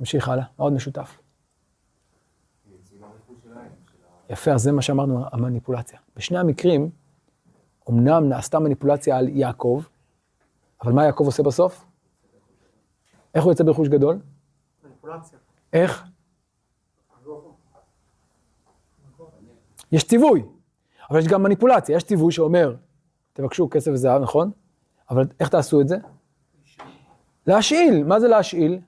[0.00, 1.20] נמשיך הלאה, מה עוד משותף?
[4.30, 5.98] יפה, אז זה מה שאמרנו, המניפולציה.
[6.16, 6.90] בשני המקרים,
[7.90, 9.82] אמנם נעשתה מניפולציה על יעקב,
[10.82, 11.84] אבל מה יעקב עושה בסוף?
[13.34, 14.18] איך הוא יוצא ברכוש גדול?
[14.84, 15.38] מניפולציה.
[15.72, 16.04] איך?
[19.92, 20.42] יש ציווי,
[21.10, 21.96] אבל יש גם מניפולציה.
[21.96, 22.74] יש ציווי שאומר,
[23.32, 24.50] תבקשו כסף וזהב, נכון?
[25.10, 25.96] אבל איך תעשו את זה?
[27.46, 28.04] להשאיל.
[28.04, 28.80] מה זה להשאיל?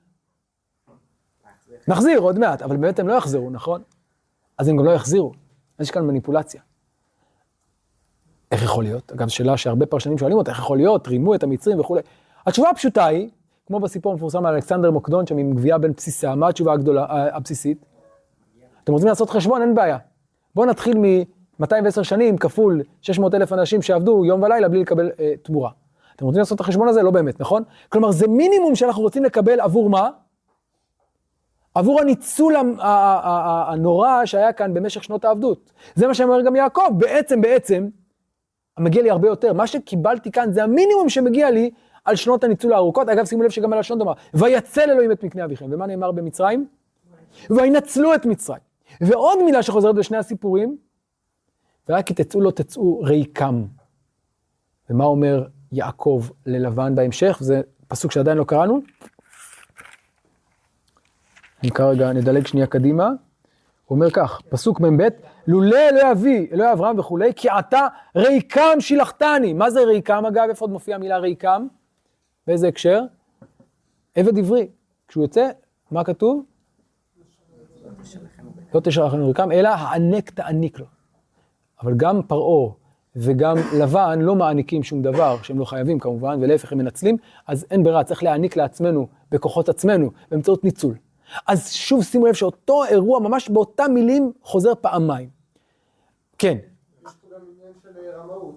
[1.87, 3.81] נחזיר עוד מעט, אבל באמת הם לא יחזרו, נכון?
[4.57, 5.31] אז הם גם לא יחזירו.
[5.79, 6.61] יש כאן מניפולציה.
[8.51, 9.11] איך יכול להיות?
[9.11, 11.07] אגב, שאלה שהרבה פרשנים שואלים אותה, איך יכול להיות?
[11.07, 12.01] רימו את המצרים וכולי.
[12.47, 13.29] התשובה הפשוטה היא,
[13.65, 17.35] כמו בסיפור המפורסם על אלכסנדר מוקדון, שם עם גבייה בין בסיסה, מה התשובה הגדולה, ה-
[17.35, 17.85] הבסיסית?
[18.83, 19.61] אתם רוצים לעשות חשבון?
[19.61, 19.97] אין בעיה.
[20.55, 20.97] בואו נתחיל
[21.61, 25.69] מ-210 שנים כפול 600 אלף אנשים שעבדו יום ולילה בלי לקבל אה, תמורה.
[26.15, 27.03] אתם רוצים לעשות את החשבון הזה?
[27.03, 27.63] לא באמת, נכון?
[27.89, 30.09] כלומר, זה מינימום שאנחנו רוצים לקבל עבור מה?
[31.75, 32.55] עבור הניצול
[33.67, 35.71] הנורא שהיה כאן במשך שנות העבדות.
[35.95, 37.87] זה מה שאומר גם יעקב, בעצם, בעצם,
[38.79, 39.53] מגיע לי הרבה יותר.
[39.53, 41.71] מה שקיבלתי כאן זה המינימום שמגיע לי
[42.05, 43.09] על שנות הניצול הארוכות.
[43.09, 44.13] אגב, שימו לב שגם הלשון דומה.
[44.33, 45.65] ויצל אלוהים את מקנה אביכם.
[45.71, 46.67] ומה נאמר במצרים?
[47.49, 48.61] וינצלו את מצרים.
[49.01, 50.77] ועוד מילה שחוזרת בשני הסיפורים,
[51.89, 53.65] ורק כי תצאו לא תצאו ריקם.
[54.89, 57.37] ומה אומר יעקב ללבן בהמשך?
[57.41, 58.81] זה פסוק שעדיין לא קראנו.
[61.63, 63.09] אני כרגע נדלג שנייה קדימה.
[63.85, 65.07] הוא אומר כך, פסוק מ"ב,
[65.47, 69.53] לולא אלוהי אבי, אלוהי אברהם וכולי, כי עתה ריקם שילחתני.
[69.53, 70.45] מה זה ריקם אגב?
[70.49, 71.67] איפה עוד מופיעה המילה ריקם?
[72.47, 73.01] באיזה הקשר?
[74.15, 74.67] עבד עברי.
[75.07, 75.49] כשהוא יוצא,
[75.91, 76.43] מה כתוב?
[78.75, 80.85] לא תשלחנו ריקם, אלא הענק תעניק לו.
[81.83, 82.71] אבל גם פרעה
[83.15, 87.17] וגם לבן לא מעניקים שום דבר, שהם לא חייבים כמובן, ולהפך הם מנצלים,
[87.47, 90.95] אז אין ברירה, צריך להעניק לעצמנו, בכוחות עצמנו, באמצעות ניצול.
[91.47, 95.29] אז שוב שימו לב שאותו אירוע ממש באותם מילים חוזר פעמיים.
[96.37, 98.55] כן, יש פה גם עניין של אה, רמאות.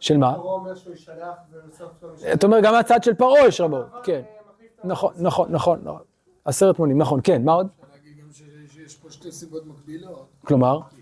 [0.00, 0.34] של מה?
[0.34, 2.32] פרעה אומר שהוא ישלח ובסוף לא.
[2.32, 4.12] אתה אומר גם מהצד של פרעה יש רמאות, אבל, כן.
[4.14, 4.40] אה,
[4.84, 6.02] נכון, נכון, נכון, נכון.
[6.44, 7.66] עשרת מונים, נכון, כן, מה עוד?
[7.66, 8.28] אפשר להגיד גם
[8.68, 10.26] שיש פה שתי סיבות מקבילות.
[10.44, 10.99] כלומר, כי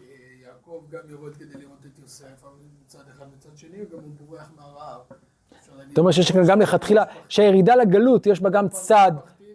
[0.93, 2.45] יעקב גם יורד כדי לראות את יוסף,
[2.85, 5.01] מצד אחד מצד שני, וגם הוא בורח מהרעב.
[5.89, 9.13] זאת אומרת שיש כאן גם לכתחילה, שהירידה לגלות יש בה גם צד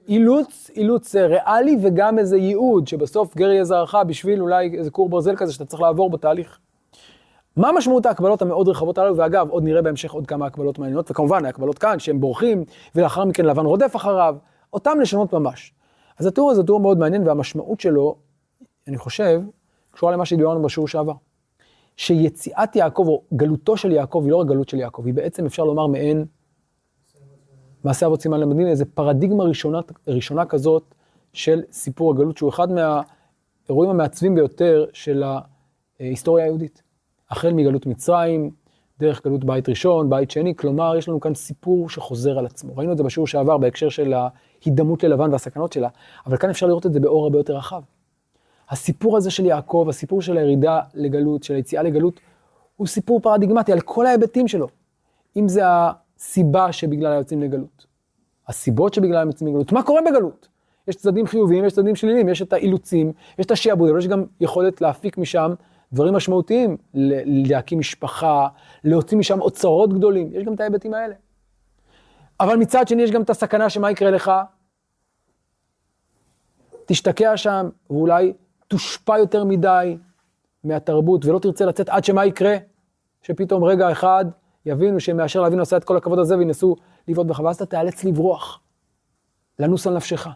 [0.07, 5.09] אילוץ, אילוץ אה, ריאלי וגם איזה ייעוד, שבסוף גר יהיה זרעך בשביל אולי איזה כור
[5.09, 6.59] ברזל כזה שאתה צריך לעבור בתהליך.
[7.57, 11.45] מה משמעות ההקבלות המאוד רחבות הללו, ואגב, עוד נראה בהמשך עוד כמה הקבלות מעניינות, וכמובן
[11.45, 12.63] ההקבלות כאן, שהם בורחים,
[12.95, 14.35] ולאחר מכן לבן רודף אחריו,
[14.73, 15.73] אותם לשונות ממש.
[16.19, 18.15] אז התיאור הזה תיאור מאוד מעניין, והמשמעות שלו,
[18.87, 19.41] אני חושב,
[19.93, 21.13] קשורה למה שדיברנו בשיעור שעבר.
[21.97, 25.63] שיציאת יעקב, או גלותו של יעקב, היא לא רק גלות של יעקב, היא בעצם, אפשר
[25.63, 26.25] לומר, מעין
[27.83, 30.95] מעשה אבות סימן למדים, איזה פרדיגמה ראשונה, ראשונה כזאת
[31.33, 35.23] של סיפור הגלות, שהוא אחד מהאירועים המעצבים ביותר של
[35.99, 36.83] ההיסטוריה היהודית.
[37.29, 38.51] החל מגלות מצרים,
[38.99, 42.75] דרך גלות בית ראשון, בית שני, כלומר, יש לנו כאן סיפור שחוזר על עצמו.
[42.75, 45.89] ראינו את זה בשיעור שעבר בהקשר של ההידמות ללבן והסכנות שלה,
[46.25, 47.81] אבל כאן אפשר לראות את זה באור הרבה יותר רחב.
[48.73, 52.19] הסיפור הזה של יעקב, הסיפור של הירידה לגלות, של היציאה לגלות,
[52.75, 54.67] הוא סיפור פרדיגמטי על כל ההיבטים שלו.
[55.35, 57.85] אם זה הסיבה שבגללה יוצאים לגלות,
[58.47, 60.47] הסיבות שבגללם יוצאים לגלות, מה קורה בגלות?
[60.87, 64.23] יש צדדים חיוביים, יש צדדים שליליים, יש את האילוצים, יש את השעבוד, אבל יש גם
[64.39, 65.53] יכולת להפיק משם
[65.93, 68.47] דברים משמעותיים, להקים משפחה,
[68.83, 71.15] להוציא משם אוצרות גדולים, יש גם את ההיבטים האלה.
[72.39, 74.31] אבל מצד שני יש גם את הסכנה שמה יקרה לך?
[76.85, 78.33] תשתקע שם, ואולי
[78.73, 79.97] תושפע יותר מדי
[80.63, 82.57] מהתרבות, ולא תרצה לצאת עד שמה יקרה?
[83.21, 84.25] שפתאום רגע אחד
[84.65, 86.75] יבינו שמאשר לאבינו עשה את כל הכבוד הזה וינסו
[87.07, 88.59] לבעוט בך, ואז אתה תיאלץ לברוח,
[89.59, 90.27] לנוס על נפשך.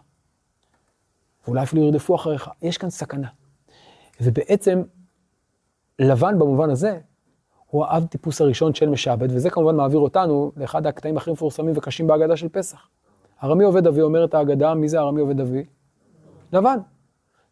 [1.46, 2.50] ואולי אפילו ירדפו אחריך.
[2.62, 3.28] יש כאן סכנה.
[4.20, 4.82] ובעצם,
[5.98, 6.98] לבן במובן הזה,
[7.66, 12.06] הוא האב טיפוס הראשון של משעבד, וזה כמובן מעביר אותנו לאחד הקטעים הכי מפורסמים וקשים
[12.06, 12.88] בהגדה של פסח.
[13.42, 15.64] ארמי עובד אבי אומר את ההגדה, מי זה ארמי עובד אבי?
[16.52, 16.78] לבן.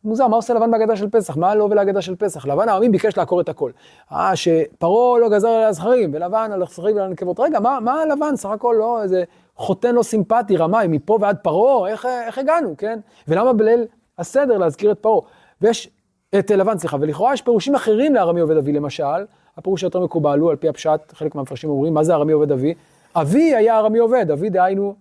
[0.07, 1.37] מוזר, מה עושה לבן בהגדה של פסח?
[1.37, 2.47] מה לו ולהגדה של פסח?
[2.47, 3.71] לבן העמים ביקש לעקור את הכל.
[4.13, 7.41] אה, שפרעה לא גזר על הזכרים, ולבן על הזכרים ועל הנקבות.
[7.41, 8.37] רגע, מה, מה לבן?
[8.37, 9.25] סך הכל לא איזה
[9.57, 12.99] חותן לא סימפטי, רמאי, מפה ועד פרעה, איך, איך הגענו, כן?
[13.29, 13.85] ולמה בליל
[14.19, 15.21] הסדר להזכיר את פרעה?
[15.61, 15.91] ויש,
[16.39, 19.25] את לבן, סליחה, ולכאורה יש פירושים אחרים לארמי עובד אבי, למשל,
[19.57, 22.75] הפירוש היותר מקובל הוא, על פי הפשט, חלק מהמפרשים אומרים, מה זה ארמי עובד אבי?
[23.15, 24.95] אבי היה ארמי עובד, אבי דהיינו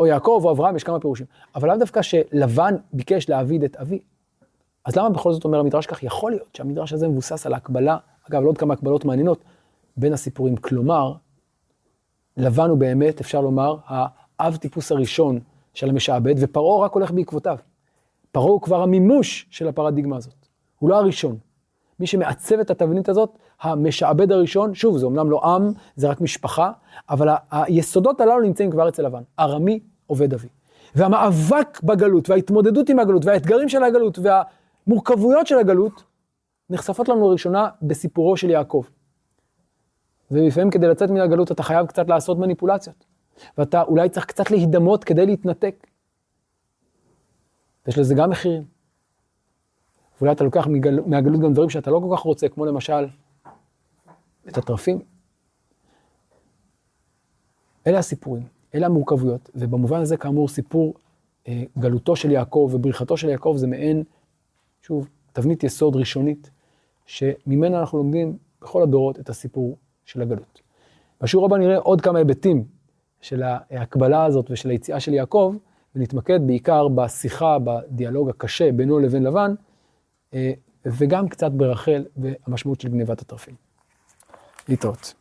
[0.00, 1.26] או יעקב או אברהם, יש כמה פירושים.
[1.54, 4.00] אבל לאו דווקא שלבן ביקש להעביד את אבי.
[4.84, 6.02] אז למה בכל זאת אומר המדרש כך?
[6.02, 7.96] יכול להיות שהמדרש הזה מבוסס על ההקבלה,
[8.30, 9.44] אגב, לעוד כמה הקבלות מעניינות,
[9.96, 10.56] בין הסיפורים.
[10.56, 11.12] כלומר,
[12.36, 15.38] לבן הוא באמת, אפשר לומר, האב טיפוס הראשון
[15.74, 17.56] של המשעבד, ופרעה רק הולך בעקבותיו.
[18.32, 20.46] פרעה הוא כבר המימוש של הפרדיגמה הזאת.
[20.78, 21.36] הוא לא הראשון.
[22.00, 26.72] מי שמעצב את התבנית הזאת, המשעבד הראשון, שוב, זה אמנם לא עם, זה רק משפחה,
[27.10, 29.22] אבל היסודות הללו נמצאים כבר אצל לבן.
[29.38, 29.80] ארמי
[30.10, 30.48] עובד אבי.
[30.94, 36.02] והמאבק בגלות, וההתמודדות עם הגלות, והאתגרים של הגלות, והמורכבויות של הגלות,
[36.70, 38.84] נחשפות לנו לראשונה בסיפורו של יעקב.
[40.30, 43.04] ולפעמים כדי לצאת מן הגלות אתה חייב קצת לעשות מניפולציות.
[43.58, 45.86] ואתה אולי צריך קצת להידמות כדי להתנתק.
[47.86, 48.62] יש לזה גם מחירים.
[50.18, 51.00] ואולי אתה לוקח מגל...
[51.06, 53.06] מהגלות גם דברים שאתה לא כל כך רוצה, כמו למשל
[54.48, 54.98] את התרפים.
[57.86, 58.42] אלה הסיפורים,
[58.74, 60.94] אלה המורכבויות, ובמובן הזה כאמור סיפור
[61.48, 64.02] אה, גלותו של יעקב ובריחתו של יעקב זה מעין,
[64.82, 66.50] שוב, תבנית יסוד ראשונית,
[67.06, 70.60] שממנה אנחנו לומדים בכל הדורות את הסיפור של הגלות.
[71.20, 72.64] בשיעור הבא נראה עוד כמה היבטים
[73.20, 75.54] של ההקבלה הזאת ושל היציאה של יעקב,
[75.94, 79.54] ונתמקד בעיקר בשיחה, בדיאלוג הקשה בינו לבין לבן,
[80.34, 80.52] אה,
[80.86, 83.54] וגם קצת ברחל והמשמעות של גניבת התרפים.
[84.68, 85.19] להתראות.